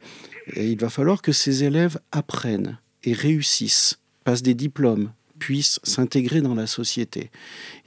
il 0.56 0.78
va 0.78 0.90
falloir 0.90 1.22
que 1.22 1.32
ces 1.32 1.64
élèves 1.64 1.98
apprennent 2.12 2.78
et 3.04 3.14
réussissent, 3.14 4.00
passent 4.24 4.44
des 4.44 4.54
diplômes, 4.54 5.12
puissent 5.40 5.80
s'intégrer 5.84 6.42
dans 6.42 6.56
la 6.56 6.68
société. 6.68 7.32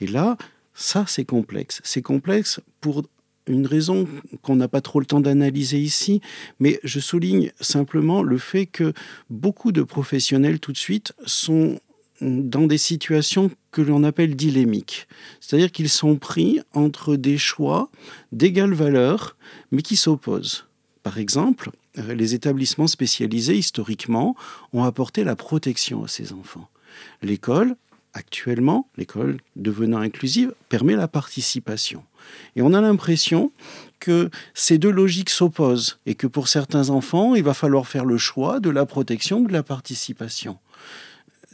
Et 0.01 0.07
là, 0.07 0.37
ça, 0.75 1.05
c'est 1.07 1.25
complexe. 1.25 1.81
C'est 1.85 2.03
complexe 2.03 2.61
pour 2.81 3.03
une 3.49 3.67
raison 3.67 4.07
qu'on 4.43 4.57
n'a 4.57 4.69
pas 4.69 4.81
trop 4.81 5.01
le 5.01 5.07
temps 5.07 5.21
d'analyser 5.21 5.79
ici, 5.79 6.21
mais 6.61 6.81
je 6.85 7.01
souligne 7.01 7.51
simplement 7.61 8.23
le 8.23 8.39
fait 8.39 8.67
que 8.67 8.93
beaucoup 9.31 9.73
de 9.73 9.83
professionnels 9.83 10.61
tout 10.61 10.73
de 10.73 10.79
suite 10.79 11.13
sont 11.27 11.81
dans 12.21 12.67
des 12.67 12.79
situations 12.79 13.51
que 13.71 13.81
l'on 13.83 14.03
appelle 14.05 14.35
dilémiques. 14.35 15.07
C'est-à-dire 15.41 15.71
qu'ils 15.71 15.89
sont 15.89 16.17
pris 16.17 16.61
entre 16.75 17.17
des 17.17 17.39
choix 17.39 17.91
d'égale 18.33 18.75
valeur, 18.75 19.37
mais 19.71 19.83
qui 19.83 19.97
s'opposent. 19.97 20.67
Par 21.03 21.19
exemple, 21.19 21.71
les 21.95 22.35
établissements 22.35 22.87
spécialisés, 22.87 23.57
historiquement, 23.57 24.37
ont 24.73 24.85
apporté 24.85 25.25
la 25.25 25.37
protection 25.37 26.05
à 26.05 26.09
ces 26.09 26.33
enfants. 26.33 26.69
L'école, 27.23 27.77
actuellement, 28.15 28.89
l'école 28.97 29.39
devenant 29.57 29.99
inclusive, 29.99 30.55
permet 30.69 30.97
la 30.97 31.09
participation. 31.09 32.05
Et 32.57 32.63
on 32.63 32.75
a 32.75 32.81
l'impression 32.81 33.53
que 34.01 34.31
ces 34.55 34.79
deux 34.79 34.91
logiques 34.91 35.31
s'opposent 35.31 35.99
et 36.07 36.15
que 36.15 36.27
pour 36.27 36.49
certains 36.49 36.91
enfants, 36.91 37.35
il 37.35 37.43
va 37.43 37.55
falloir 37.55 37.87
faire 37.87 38.05
le 38.05 38.19
choix 38.19 38.61
de 38.61 38.71
la 38.71 38.87
protection 38.87 39.41
ou 39.41 39.47
de 39.47 39.53
la 39.53 39.63
participation. 39.63 40.59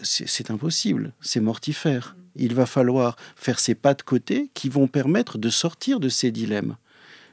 C'est 0.03 0.51
impossible, 0.51 1.13
c'est 1.21 1.41
mortifère. 1.41 2.17
Il 2.37 2.55
va 2.55 2.67
falloir 2.67 3.17
faire 3.37 3.61
ces 3.61 3.75
pas 3.75 3.95
de 3.95 4.03
côté 4.03 4.51
qui 4.55 4.69
vont 4.69 4.89
permettre 4.89 5.39
de 5.39 5.49
sortir 5.49 6.01
de 6.01 6.09
ces 6.09 6.33
dilemmes 6.33 6.77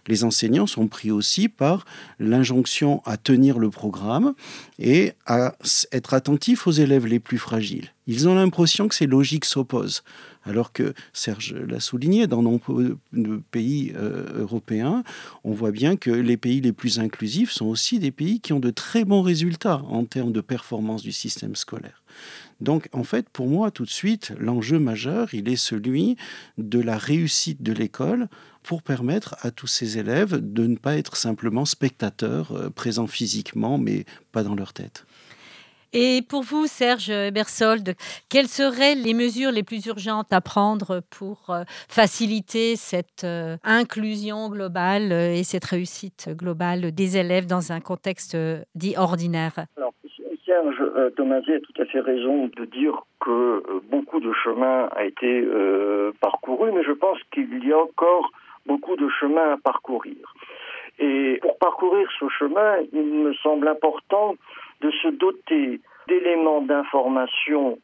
les 0.08 0.24
enseignants 0.24 0.68
sont 0.68 0.88
pris 0.88 1.12
aussi 1.12 1.50
par 1.50 1.86
l'injonction 2.20 3.02
à 3.06 3.18
tenir 3.18 3.60
le 3.60 3.70
programme 3.70 4.34
et 4.80 5.14
à 5.26 5.56
être 5.92 6.14
attentifs 6.14 6.68
aux 6.68 6.72
élèves 6.72 7.06
les 7.06 7.20
plus 7.20 7.38
fragiles. 7.38 7.90
Ils 8.08 8.28
ont 8.28 8.36
l'impression 8.36 8.88
que 8.88 8.96
ces 8.96 9.08
logiques 9.08 9.46
s'opposent. 9.46 10.04
Alors 10.44 10.74
que, 10.74 10.94
Serge 11.14 11.54
l'a 11.54 11.80
souligné, 11.80 12.26
dans 12.26 12.42
nombreux 12.42 12.98
pays 13.52 13.94
euh, 13.96 14.42
européens, 14.42 15.04
on 15.44 15.52
voit 15.52 15.72
bien 15.72 15.96
que 15.96 16.10
les 16.10 16.36
pays 16.36 16.62
les 16.62 16.74
plus 16.74 17.00
inclusifs 17.00 17.52
sont 17.52 17.68
aussi 17.68 18.00
des 18.00 18.12
pays 18.12 18.40
qui 18.40 18.54
ont 18.54 18.60
de 18.60 18.72
très 18.72 19.06
bons 19.06 19.22
résultats 19.22 19.84
en 19.88 20.04
termes 20.06 20.32
de 20.32 20.42
performance 20.42 21.04
du 21.04 21.12
système 21.12 21.56
scolaire. 21.56 22.02
Donc, 22.62 22.88
en 22.94 23.04
fait, 23.04 23.28
pour 23.30 23.48
moi, 23.48 23.72
tout 23.72 23.86
de 23.86 23.90
suite, 23.90 24.34
l'enjeu 24.40 24.80
majeur, 24.80 25.34
il 25.34 25.50
est 25.50 25.56
celui 25.56 26.16
de 26.58 26.80
la 26.80 26.98
réussite 26.98 27.62
de 27.62 27.74
l'école 27.74 28.28
pour 28.64 28.84
permettre 28.84 29.36
à 29.42 29.52
tous 29.52 29.68
ces 29.68 29.98
élèves 29.98 30.38
de 30.40 30.68
ne 30.68 30.76
pas 30.76 30.98
être 30.98 31.18
simplement 31.18 31.66
spectateurs 31.66 32.52
euh, 32.52 32.70
présents 32.70 33.08
physiquement, 33.08 33.80
mais 33.80 34.06
pas 34.32 34.44
dans 34.44 34.56
leur 34.56 34.74
tête. 34.74 35.06
Et 35.94 36.22
pour 36.30 36.44
vous, 36.44 36.68
Serge 36.68 37.12
Bersold, 37.34 37.96
quelles 38.30 38.48
seraient 38.48 38.96
les 38.96 39.14
mesures 39.14 39.52
les 39.52 39.64
plus 39.64 39.86
urgentes 39.88 40.32
à 40.32 40.40
prendre 40.40 41.02
pour 41.10 41.50
euh, 41.50 41.64
faciliter 41.90 42.78
cette 42.78 43.26
euh, 43.26 43.58
inclusion 43.66 44.50
globale 44.50 45.12
et 45.12 45.44
cette 45.44 45.66
réussite 45.66 46.30
globale 46.32 46.94
des 46.94 47.18
élèves 47.18 47.46
dans 47.46 47.74
un 47.74 47.82
contexte 47.82 48.38
dit 48.74 48.96
ordinaire? 48.98 49.66
Alors, 49.76 49.94
Serge 50.46 50.82
Thomaset 51.16 51.56
a 51.56 51.60
tout 51.60 51.82
à 51.82 51.86
fait 51.86 52.00
raison 52.00 52.50
de 52.56 52.66
dire 52.66 53.04
que 53.20 53.64
beaucoup 53.90 54.20
de 54.20 54.32
chemin 54.44 54.90
a 54.96 55.06
été 55.06 55.46
parcouru, 56.20 56.72
mais 56.72 56.84
je 56.84 56.92
pense 56.92 57.18
qu'il 57.32 57.66
y 57.66 57.72
a 57.72 57.78
encore 57.78 58.32
beaucoup 58.66 58.96
de 58.96 59.08
chemin 59.20 59.54
à 59.54 59.58
parcourir. 59.58 60.34
Et 61.00 61.40
pour 61.42 61.58
parcourir 61.58 62.08
ce 62.20 62.28
chemin, 62.30 62.78
il 62.94 63.04
me 63.04 63.34
semble 63.36 63.68
important 63.68 64.36
de 64.82 64.92
se 64.92 65.08
doter 65.08 65.80
d'éléments 66.08 66.62
d'information 66.62 67.78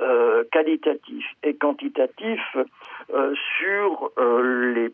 euh, 0.00 0.42
qualitatifs 0.50 1.30
et 1.42 1.54
quantitatifs 1.54 2.56
euh, 3.12 3.34
sur 3.58 4.10
euh, 4.18 4.72
les, 4.74 4.90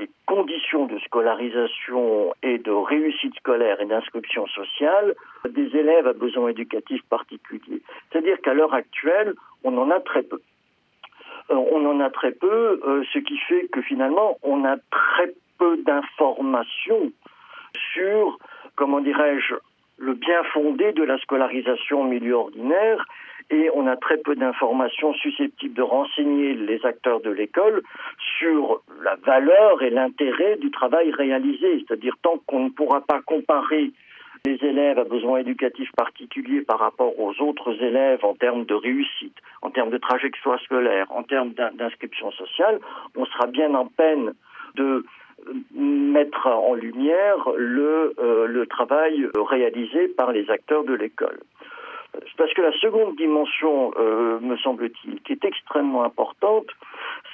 les, 0.00 0.10
conditions 0.26 0.86
de 0.86 0.98
scolarisation 1.00 2.34
et 2.42 2.58
de 2.58 2.72
réussite 2.72 3.36
scolaire 3.36 3.80
et 3.80 3.86
d'inscription 3.86 4.46
sociale 4.48 5.14
des 5.48 5.76
élèves 5.76 6.06
à 6.08 6.12
besoins 6.12 6.48
éducatifs 6.48 7.04
particuliers. 7.08 7.82
C'est-à-dire 8.10 8.40
qu'à 8.40 8.54
l'heure 8.54 8.74
actuelle, 8.74 9.34
on 9.62 9.76
en 9.78 9.90
a 9.90 10.00
très 10.00 10.22
peu. 10.22 10.40
On 11.48 11.86
en 11.86 12.00
a 12.00 12.10
très 12.10 12.32
peu, 12.32 12.80
ce 13.12 13.18
qui 13.20 13.38
fait 13.38 13.68
que 13.68 13.80
finalement, 13.80 14.38
on 14.42 14.64
a 14.64 14.76
très 14.90 15.32
peu 15.58 15.76
d'informations 15.84 17.12
sur, 17.94 18.38
comment 18.74 19.00
dirais-je, 19.00 19.54
le 19.98 20.14
bien 20.14 20.42
fondé 20.52 20.92
de 20.92 21.02
la 21.02 21.18
scolarisation 21.18 22.02
au 22.02 22.04
milieu 22.04 22.34
ordinaire 22.34 23.06
et 23.50 23.70
on 23.74 23.86
a 23.86 23.96
très 23.96 24.18
peu 24.18 24.34
d'informations 24.34 25.14
susceptibles 25.14 25.74
de 25.74 25.82
renseigner 25.82 26.54
les 26.54 26.84
acteurs 26.84 27.20
de 27.20 27.30
l'école 27.30 27.82
sur 28.38 28.82
la 29.02 29.14
valeur 29.16 29.82
et 29.82 29.90
l'intérêt 29.90 30.56
du 30.56 30.70
travail 30.70 31.12
réalisé. 31.12 31.84
C'est-à-dire 31.86 32.14
tant 32.22 32.38
qu'on 32.46 32.64
ne 32.64 32.70
pourra 32.70 33.00
pas 33.02 33.20
comparer 33.22 33.92
les 34.44 34.64
élèves 34.64 34.98
à 34.98 35.04
besoins 35.04 35.38
éducatifs 35.38 35.90
particuliers 35.96 36.62
par 36.62 36.78
rapport 36.78 37.18
aux 37.18 37.40
autres 37.40 37.82
élèves 37.82 38.24
en 38.24 38.34
termes 38.34 38.64
de 38.64 38.74
réussite, 38.74 39.36
en 39.62 39.70
termes 39.70 39.90
de 39.90 39.98
trajectoire 39.98 40.60
scolaire, 40.60 41.06
en 41.10 41.22
termes 41.22 41.52
d'inscription 41.52 42.30
sociale, 42.32 42.80
on 43.16 43.24
sera 43.26 43.46
bien 43.46 43.74
en 43.74 43.86
peine 43.86 44.34
de 44.74 45.04
mettre 45.74 46.46
en 46.46 46.74
lumière 46.74 47.48
le, 47.56 48.14
euh, 48.18 48.46
le 48.46 48.66
travail 48.66 49.28
réalisé 49.34 50.08
par 50.08 50.32
les 50.32 50.50
acteurs 50.50 50.84
de 50.84 50.94
l'école. 50.94 51.38
Parce 52.36 52.52
que 52.54 52.62
la 52.62 52.72
seconde 52.78 53.16
dimension, 53.16 53.92
euh, 53.98 54.38
me 54.40 54.56
semble-t-il, 54.56 55.20
qui 55.22 55.32
est 55.32 55.44
extrêmement 55.44 56.04
importante, 56.04 56.66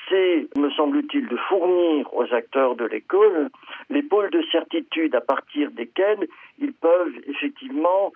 c'est, 0.08 0.48
me 0.58 0.70
semble-t-il, 0.70 1.28
de 1.28 1.36
fournir 1.36 2.12
aux 2.14 2.32
acteurs 2.34 2.74
de 2.74 2.84
l'école 2.84 3.50
les 3.90 4.02
pôles 4.02 4.30
de 4.30 4.42
certitude 4.50 5.14
à 5.14 5.20
partir 5.20 5.70
desquels 5.70 6.26
ils 6.58 6.72
peuvent 6.72 7.14
effectivement 7.26 8.12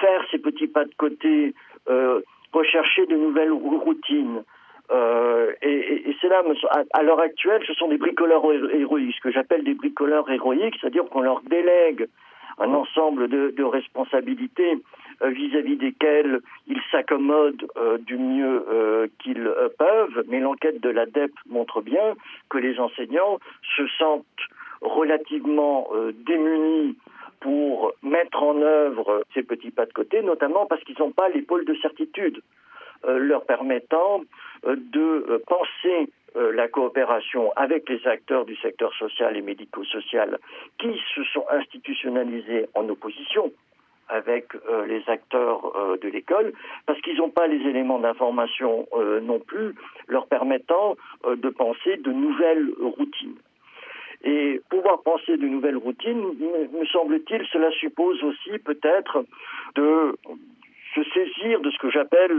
faire 0.00 0.22
ces 0.30 0.38
petits 0.38 0.66
pas 0.66 0.84
de 0.84 0.94
côté, 0.96 1.54
euh, 1.88 2.20
rechercher 2.52 3.06
de 3.06 3.16
nouvelles 3.16 3.52
routines. 3.52 4.42
Euh, 4.90 5.52
et, 5.62 6.10
et 6.10 6.16
c'est 6.20 6.28
là, 6.28 6.42
à, 6.92 7.02
l'heure 7.02 7.20
actuelle, 7.20 7.62
ce 7.66 7.74
sont 7.74 7.88
des 7.88 7.98
bricoleurs 7.98 8.44
héroïques, 8.72 9.16
ce 9.16 9.20
que 9.20 9.32
j'appelle 9.32 9.64
des 9.64 9.74
bricoleurs 9.74 10.30
héroïques, 10.30 10.76
c'est-à-dire 10.80 11.04
qu'on 11.06 11.22
leur 11.22 11.40
délègue 11.42 12.08
un 12.58 12.72
ensemble 12.72 13.28
de, 13.28 13.50
de 13.50 13.64
responsabilités 13.64 14.78
euh, 15.22 15.28
vis-à-vis 15.28 15.76
desquelles 15.76 16.40
ils 16.66 16.80
s'accommodent 16.90 17.66
euh, 17.76 17.98
du 17.98 18.16
mieux 18.16 18.64
euh, 18.68 19.06
qu'ils 19.18 19.50
peuvent, 19.78 20.24
mais 20.28 20.40
l'enquête 20.40 20.80
de 20.80 20.88
l'ADEP 20.88 21.32
montre 21.48 21.80
bien 21.80 22.14
que 22.50 22.58
les 22.58 22.78
enseignants 22.78 23.38
se 23.76 23.86
sentent 23.98 24.24
relativement 24.82 25.88
démunis 26.26 26.96
pour 27.40 27.92
mettre 28.02 28.42
en 28.42 28.60
œuvre 28.60 29.24
ces 29.32 29.42
petits 29.42 29.70
pas 29.70 29.86
de 29.86 29.92
côté, 29.92 30.20
notamment 30.20 30.66
parce 30.66 30.84
qu'ils 30.84 30.98
n'ont 30.98 31.12
pas 31.12 31.30
l'épaule 31.30 31.64
de 31.64 31.74
certitude 31.76 32.42
leur 33.06 33.44
permettant 33.44 34.22
de 34.64 35.42
penser 35.46 36.10
la 36.34 36.68
coopération 36.68 37.52
avec 37.56 37.88
les 37.88 38.06
acteurs 38.06 38.44
du 38.44 38.56
secteur 38.56 38.92
social 38.94 39.36
et 39.36 39.42
médico-social 39.42 40.38
qui 40.78 41.00
se 41.14 41.24
sont 41.24 41.44
institutionnalisés 41.50 42.66
en 42.74 42.88
opposition 42.88 43.52
avec 44.08 44.54
euh, 44.54 44.86
les 44.86 45.02
acteurs 45.08 45.76
euh, 45.76 45.96
de 45.96 46.08
l'école, 46.08 46.52
parce 46.86 47.00
qu'ils 47.00 47.16
n'ont 47.16 47.30
pas 47.30 47.46
les 47.46 47.68
éléments 47.68 47.98
d'information 47.98 48.86
euh, 48.94 49.20
non 49.20 49.40
plus 49.40 49.74
leur 50.06 50.26
permettant 50.26 50.96
de 51.26 51.48
penser 51.48 51.96
de 51.96 52.12
nouvelles 52.12 52.70
routines. 52.80 53.34
Et 54.22 54.60
pouvoir 54.70 55.02
penser 55.02 55.36
de 55.36 55.46
nouvelles 55.46 55.76
routines, 55.76 56.22
me 56.72 56.86
semble-t-il, 56.86 57.44
cela 57.46 57.70
suppose 57.72 58.22
aussi 58.22 58.58
peut-être 58.58 59.24
de 59.74 60.16
se 60.94 61.02
saisir 61.10 61.60
de 61.60 61.70
ce 61.70 61.78
que 61.78 61.90
j'appelle 61.90 62.32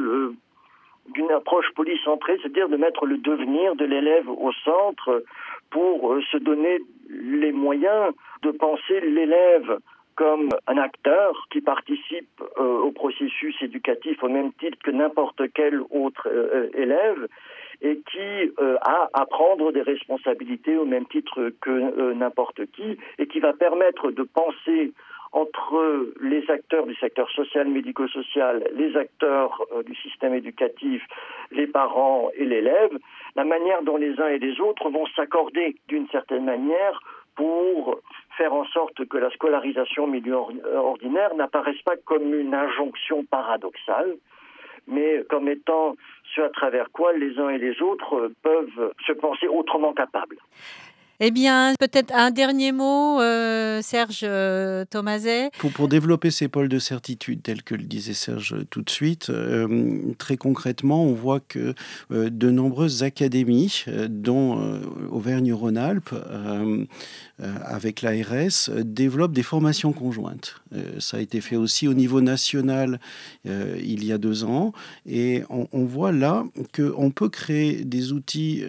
d'une 1.13 1.32
approche 1.32 1.70
polycentrée, 1.76 2.38
c'est-à-dire 2.41 2.70
de 2.70 2.78
mettre 2.78 3.06
le 3.06 3.17
devenir 3.17 3.76
de 3.76 3.86
l'élève 3.86 4.30
au 4.30 4.52
centre 4.63 5.24
pour 5.70 6.17
se 6.32 6.38
donner 6.38 6.80
les 7.10 7.52
moyens 7.52 8.13
de 8.43 8.52
penser 8.52 9.02
l'élève 9.02 9.80
comme 10.17 10.50
un 10.65 10.78
acteur 10.78 11.48
qui 11.52 11.62
participe 11.62 12.41
euh, 12.58 12.80
au 12.80 12.91
processus 12.91 13.56
éducatif 13.62 14.22
au 14.24 14.28
même 14.28 14.52
titre 14.54 14.78
que 14.84 14.91
n'importe 14.91 15.41
quel 15.54 15.82
autre 15.91 16.28
euh, 16.28 16.70
élève 16.74 17.28
et 17.84 18.02
qui 18.12 18.52
euh, 18.60 18.78
a 18.82 19.10
à 19.13 19.26
prendre 19.28 19.72
des 19.72 19.84
responsabilités 19.84 20.76
au 20.76 20.86
même 20.86 21.06
titre 21.06 21.52
que 21.62 22.13
n'importe 22.13 22.65
qui 22.72 22.98
et 23.20 23.28
qui 23.28 23.39
va 23.39 23.54
permettre 23.54 24.10
de 24.10 24.24
penser 24.24 24.91
entre 25.31 26.13
les 26.21 26.49
acteurs 26.49 26.85
du 26.85 26.95
secteur 26.95 27.29
social, 27.31 27.67
médico-social, 27.67 28.67
les 28.75 28.95
acteurs 28.95 29.61
du 29.85 29.95
système 29.95 30.33
éducatif, 30.33 31.03
les 31.51 31.67
parents 31.67 32.29
et 32.35 32.45
l'élève, 32.45 32.97
la 33.35 33.43
manière 33.43 33.83
dont 33.83 33.97
les 33.97 34.19
uns 34.19 34.27
et 34.27 34.39
les 34.39 34.59
autres 34.59 34.89
vont 34.89 35.05
s'accorder 35.15 35.75
d'une 35.87 36.07
certaine 36.09 36.45
manière 36.45 36.99
pour 37.35 37.99
faire 38.35 38.53
en 38.53 38.65
sorte 38.65 39.05
que 39.07 39.17
la 39.17 39.29
scolarisation 39.31 40.05
au 40.05 40.07
milieu 40.07 40.35
ordinaire 40.75 41.35
n'apparaisse 41.35 41.81
pas 41.83 41.95
comme 42.05 42.33
une 42.33 42.53
injonction 42.53 43.23
paradoxale, 43.25 44.17
mais 44.87 45.23
comme 45.29 45.47
étant 45.47 45.95
ce 46.35 46.41
à 46.41 46.49
travers 46.49 46.91
quoi 46.91 47.13
les 47.13 47.37
uns 47.39 47.49
et 47.49 47.57
les 47.57 47.81
autres 47.81 48.31
peuvent 48.41 48.93
se 49.05 49.11
penser 49.13 49.47
autrement 49.47 49.93
capables. 49.93 50.37
Eh 51.19 51.32
bien, 51.32 51.73
peut-être 51.80 52.13
un 52.13 52.30
dernier 52.30 52.71
mot, 52.71 53.19
euh, 53.19 53.82
Serge 53.82 54.19
euh, 54.21 54.86
Thomaset. 54.86 55.49
Pour, 55.58 55.88
développer 55.88 56.30
ces 56.30 56.47
pôles 56.47 56.69
de 56.69 56.77
certitude, 56.77 57.41
tels 57.41 57.63
que 57.63 57.73
le 57.73 57.86
disait 57.86 58.13
Serge 58.13 58.56
tout 58.69 58.84
de 58.84 58.89
suite, 58.91 59.32
euh, 59.32 60.13
très 60.19 60.38
concrètement, 60.38 61.03
on 61.03 61.13
voit 61.13 61.39
que 61.39 61.73
de 62.12 62.51
nombreuses 62.51 63.01
académies, 63.01 63.86
dont 64.10 64.80
Auvergne-Rhône-Alpes, 65.10 66.13
avec 67.39 68.01
l'ARS, 68.01 68.69
développent 68.84 69.34
des 69.34 69.43
formations 69.43 69.93
conjointes. 69.93 70.62
ça 70.99 71.17
a 71.17 71.19
été 71.19 71.41
fait 71.41 71.56
aussi 71.56 71.88
au 71.88 71.93
niveau 71.93 72.21
national 72.21 72.99
il 73.45 74.03
y 74.03 74.12
a 74.12 74.17
deux 74.17 74.43
ans. 74.43 74.73
Et 75.06 75.43
on, 75.49 75.67
on 75.71 75.86
voit 75.86 76.12
là 76.12 76.45
qu'on 76.75 77.12
peut 77.12 77.30
créer 77.30 77.84
des 77.84 78.12
outils 78.12 78.63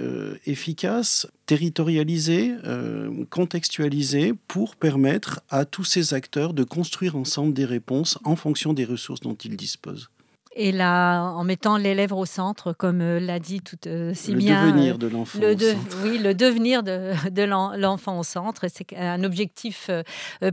efficaces 0.47 1.27
territorialisé, 1.49 2.55
euh, 2.67 3.25
contextualisé 3.31 4.35
pour 4.49 4.77
permettre 4.77 5.41
à 5.49 5.65
tous 5.65 5.83
ces 5.83 6.13
acteurs 6.13 6.53
de 6.53 6.63
construire 6.63 7.17
ensemble 7.17 7.55
des 7.55 7.65
réponses 7.65 8.19
en 8.25 8.37
fonction 8.37 8.75
des 8.75 8.85
ressources 8.85 9.21
dont 9.21 9.35
ils 9.35 9.57
disposent. 9.57 10.11
Et 10.55 10.73
là, 10.73 11.23
en 11.23 11.45
mettant 11.45 11.79
l'élève 11.79 12.13
au 12.13 12.27
centre, 12.27 12.75
comme 12.75 13.01
euh, 13.01 13.19
l'a 13.19 13.39
dit 13.39 13.63
tout 13.63 13.79
euh, 13.87 14.13
si 14.13 14.33
le 14.33 14.39
bien. 14.39 14.67
Devenir 14.67 14.99
de 14.99 15.07
l'enfant 15.07 15.39
le 15.39 15.57
Oui, 16.05 16.19
le 16.19 16.35
devenir 16.35 16.83
de, 16.83 17.13
de 17.31 17.43
l'enfant 17.43 18.19
au 18.19 18.25
centre. 18.25 18.67
C'est 18.69 18.95
un 18.95 19.25
objectif 19.25 19.91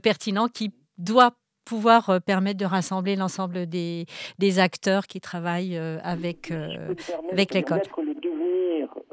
pertinent 0.02 0.48
qui 0.48 0.72
doit 0.98 1.34
pouvoir 1.66 2.22
permettre 2.26 2.60
de 2.60 2.66
rassembler 2.66 3.18
l'ensemble 3.18 3.66
des, 3.66 4.06
des, 4.40 4.60
acteurs 4.60 5.08
qui 5.08 5.20
travaillent 5.20 5.78
avec, 6.04 6.54
avec 7.32 7.54
l'école 7.54 7.82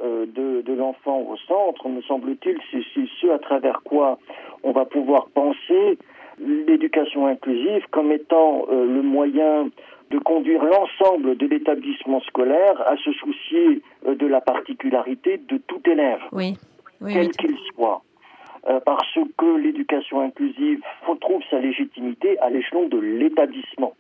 de, 0.03 0.73
l'enfant 0.75 1.21
au 1.21 1.37
centre, 1.49 1.89
me 1.89 2.03
semble-t-il, 2.03 2.59
c'est 2.71 2.83
ce 3.21 3.31
à 3.31 3.39
travers 3.39 3.83
quoi 3.85 4.19
on 4.63 4.73
va 4.73 4.85
pouvoir 4.85 5.27
penser 5.35 5.99
l'éducation 6.39 7.27
inclusive 7.27 7.85
comme 7.91 8.13
étant 8.13 8.67
euh, 8.71 8.87
le 8.87 9.03
moyen 9.03 9.69
de 10.11 10.19
conduire 10.19 10.63
l'ensemble 10.63 11.37
de 11.37 11.47
l'établissement 11.47 12.21
scolaire 12.21 12.81
à 12.87 12.97
se 12.97 13.13
soucier 13.13 13.83
euh, 14.07 14.15
de 14.15 14.27
la 14.27 14.41
particularité 14.41 15.39
de 15.39 15.59
tout 15.59 15.81
élève, 15.87 16.21
quel 17.09 17.31
qu'il 17.33 17.57
soit. 17.75 18.03
Euh, 18.69 18.79
parce 18.85 19.19
que 19.37 19.57
l'éducation 19.57 20.21
inclusive 20.21 20.83
retrouve 21.07 21.43
sa 21.51 21.59
légitimité 21.59 22.39
à 22.39 22.51
l'échelon 22.51 22.89
de 22.89 22.99
l'établissement. 22.99 23.95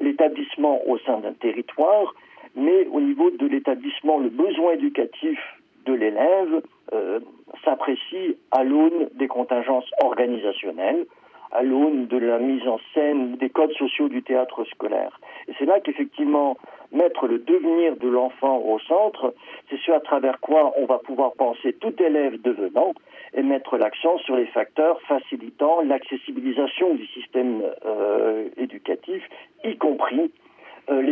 L'établissement 0.00 0.80
au 0.86 0.98
sein 0.98 1.18
d'un 1.18 1.32
territoire 1.32 2.14
mais 2.58 2.86
au 2.92 3.00
niveau 3.00 3.30
de 3.30 3.46
l'établissement, 3.46 4.18
le 4.18 4.28
besoin 4.28 4.72
éducatif 4.72 5.38
de 5.86 5.92
l'élève 5.92 6.62
euh, 6.92 7.20
s'apprécie 7.64 8.36
à 8.50 8.64
l'aune 8.64 9.08
des 9.14 9.28
contingences 9.28 9.90
organisationnelles, 10.02 11.06
à 11.52 11.62
l'aune 11.62 12.06
de 12.08 12.18
la 12.18 12.38
mise 12.38 12.66
en 12.68 12.78
scène 12.92 13.36
des 13.36 13.48
codes 13.48 13.72
sociaux 13.72 14.08
du 14.08 14.22
théâtre 14.22 14.64
scolaire. 14.64 15.18
Et 15.46 15.52
c'est 15.58 15.64
là 15.64 15.80
qu'effectivement, 15.80 16.58
mettre 16.92 17.26
le 17.26 17.38
devenir 17.38 17.96
de 17.96 18.08
l'enfant 18.08 18.58
au 18.58 18.78
centre, 18.80 19.34
c'est 19.70 19.78
ce 19.78 19.92
à 19.92 20.00
travers 20.00 20.40
quoi 20.40 20.74
on 20.76 20.84
va 20.84 20.98
pouvoir 20.98 21.32
penser 21.34 21.72
tout 21.74 21.94
élève 22.02 22.40
devenant 22.42 22.92
et 23.34 23.42
mettre 23.42 23.78
l'accent 23.78 24.18
sur 24.18 24.36
les 24.36 24.46
facteurs 24.46 25.00
facilitant 25.02 25.80
l'accessibilisation 25.82 26.94
du 26.94 27.06
système 27.06 27.62
euh, 27.86 28.48
éducatif, 28.56 29.22
y 29.64 29.76
compris 29.76 30.30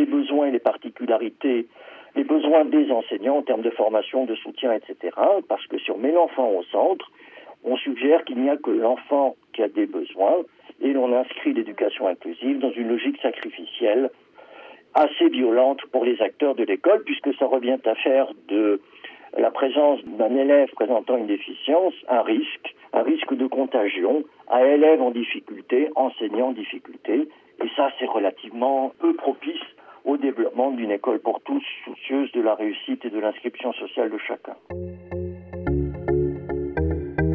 besoins 0.07 0.47
et 0.47 0.51
les 0.51 0.59
particularités, 0.59 1.67
les 2.15 2.23
besoins 2.23 2.65
des 2.65 2.91
enseignants 2.91 3.37
en 3.37 3.41
termes 3.43 3.61
de 3.61 3.69
formation, 3.69 4.25
de 4.25 4.35
soutien, 4.35 4.73
etc. 4.73 5.15
Parce 5.47 5.65
que 5.67 5.77
si 5.77 5.91
on 5.91 5.97
met 5.97 6.11
l'enfant 6.11 6.49
au 6.49 6.63
centre, 6.63 7.11
on 7.63 7.77
suggère 7.77 8.23
qu'il 8.25 8.37
n'y 8.37 8.49
a 8.49 8.57
que 8.57 8.71
l'enfant 8.71 9.35
qui 9.53 9.61
a 9.61 9.67
des 9.67 9.85
besoins 9.85 10.43
et 10.81 10.93
l'on 10.93 11.13
inscrit 11.13 11.53
l'éducation 11.53 12.07
inclusive 12.07 12.59
dans 12.59 12.71
une 12.71 12.87
logique 12.87 13.19
sacrificielle 13.21 14.09
assez 14.93 15.29
violente 15.29 15.81
pour 15.91 16.05
les 16.05 16.21
acteurs 16.21 16.55
de 16.55 16.63
l'école 16.63 17.03
puisque 17.03 17.33
ça 17.35 17.45
revient 17.45 17.77
à 17.85 17.95
faire 17.95 18.27
de 18.47 18.79
la 19.37 19.51
présence 19.51 20.03
d'un 20.05 20.35
élève 20.35 20.69
présentant 20.71 21.17
une 21.17 21.27
déficience 21.27 21.93
un 22.07 22.21
risque, 22.21 22.75
un 22.93 23.03
risque 23.03 23.33
de 23.33 23.47
contagion 23.47 24.23
à 24.47 24.65
élève 24.65 25.01
en 25.01 25.11
difficulté, 25.11 25.89
enseignant 25.95 26.47
en 26.47 26.51
difficulté, 26.51 27.27
et 27.63 27.69
ça, 27.75 27.89
c'est 27.99 28.05
relativement 28.05 28.93
peu 28.99 29.13
propice 29.15 29.61
au 30.07 30.17
développement 30.17 30.71
d'une 30.71 30.91
école 30.91 31.19
pour 31.19 31.41
tous, 31.41 31.63
soucieuse 31.83 32.31
de 32.31 32.41
la 32.41 32.55
réussite 32.55 33.03
et 33.03 33.09
de 33.09 33.19
l'inscription 33.19 33.73
sociale 33.73 34.09
de 34.09 34.17
chacun. 34.17 34.55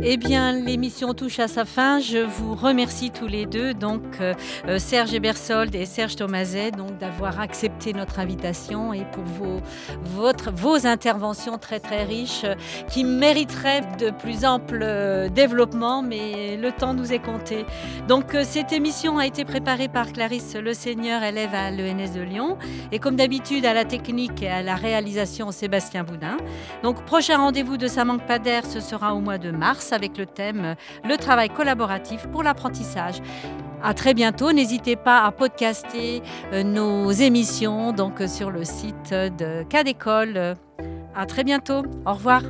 Eh 0.04 0.16
bien, 0.16 0.52
l'émission 0.52 1.14
touche 1.14 1.38
à 1.38 1.46
sa 1.46 1.64
fin. 1.64 2.00
Je 2.00 2.18
vous 2.18 2.56
remercie 2.56 3.12
tous 3.12 3.28
les 3.28 3.46
deux, 3.46 3.72
donc 3.72 4.02
euh, 4.20 4.34
euh, 4.66 4.80
Serge 4.80 5.14
Ebersold 5.14 5.72
et 5.76 5.86
Serge 5.86 6.16
Thomaset, 6.16 6.72
donc 6.72 6.98
d'avoir 6.98 7.38
accepté 7.38 7.92
notre 7.92 8.18
invitation 8.18 8.92
et 8.92 9.04
pour 9.12 9.22
vos, 9.22 9.60
vos 10.54 10.86
interventions 10.88 11.56
très 11.56 11.78
très 11.78 12.02
riches 12.02 12.42
euh, 12.42 12.56
qui 12.90 13.04
mériteraient 13.04 13.82
de 14.00 14.10
plus 14.10 14.44
ample 14.44 14.84
développement, 15.32 16.02
mais 16.02 16.56
le 16.56 16.72
temps 16.72 16.94
nous 16.94 17.12
est 17.12 17.22
compté. 17.22 17.64
Donc, 18.08 18.36
cette 18.42 18.72
émission 18.72 19.18
a 19.18 19.26
été 19.26 19.44
préparée 19.44 19.86
par 19.86 20.12
Clarisse 20.12 20.56
Le 20.56 20.74
Seigneur, 20.74 21.22
élève 21.22 21.54
à 21.54 21.70
l'ENS 21.70 22.12
de 22.12 22.22
Lyon, 22.22 22.58
et 22.90 22.98
comme 22.98 23.14
d'habitude 23.14 23.64
à 23.64 23.72
la 23.72 23.84
technique 23.84 24.42
et 24.42 24.48
à 24.48 24.62
la 24.62 24.74
réalisation 24.74 25.52
Sébastien 25.52 26.02
Boudin. 26.02 26.38
Donc, 26.82 27.04
prochain 27.04 27.36
rendez-vous 27.36 27.76
de 27.76 27.86
manque 28.02 28.26
pas 28.26 28.40
d'air, 28.40 28.66
ce 28.66 28.80
sera 28.80 29.14
au 29.14 29.20
mois 29.20 29.38
de 29.38 29.52
mars 29.52 29.91
avec 29.92 30.18
le 30.18 30.26
thème 30.26 30.74
Le 31.05 31.16
travail 31.16 31.48
collaboratif 31.48 32.26
pour 32.28 32.42
l'apprentissage. 32.42 33.16
À 33.83 33.94
très 33.94 34.14
bientôt. 34.14 34.52
N'hésitez 34.52 34.96
pas 34.96 35.24
à 35.24 35.33
podcaster 35.33 36.22
euh, 36.52 36.62
nos 36.62 37.11
émissions 37.11 37.92
donc 37.92 38.22
sur 38.26 38.50
le 38.50 38.64
site 38.64 39.11
de 39.11 39.64
Cas 39.64 39.85
d'école. 39.85 40.57
À 41.14 41.26
très 41.26 41.44
bientôt. 41.44 41.83
Au 42.07 42.12
revoir. 42.12 42.42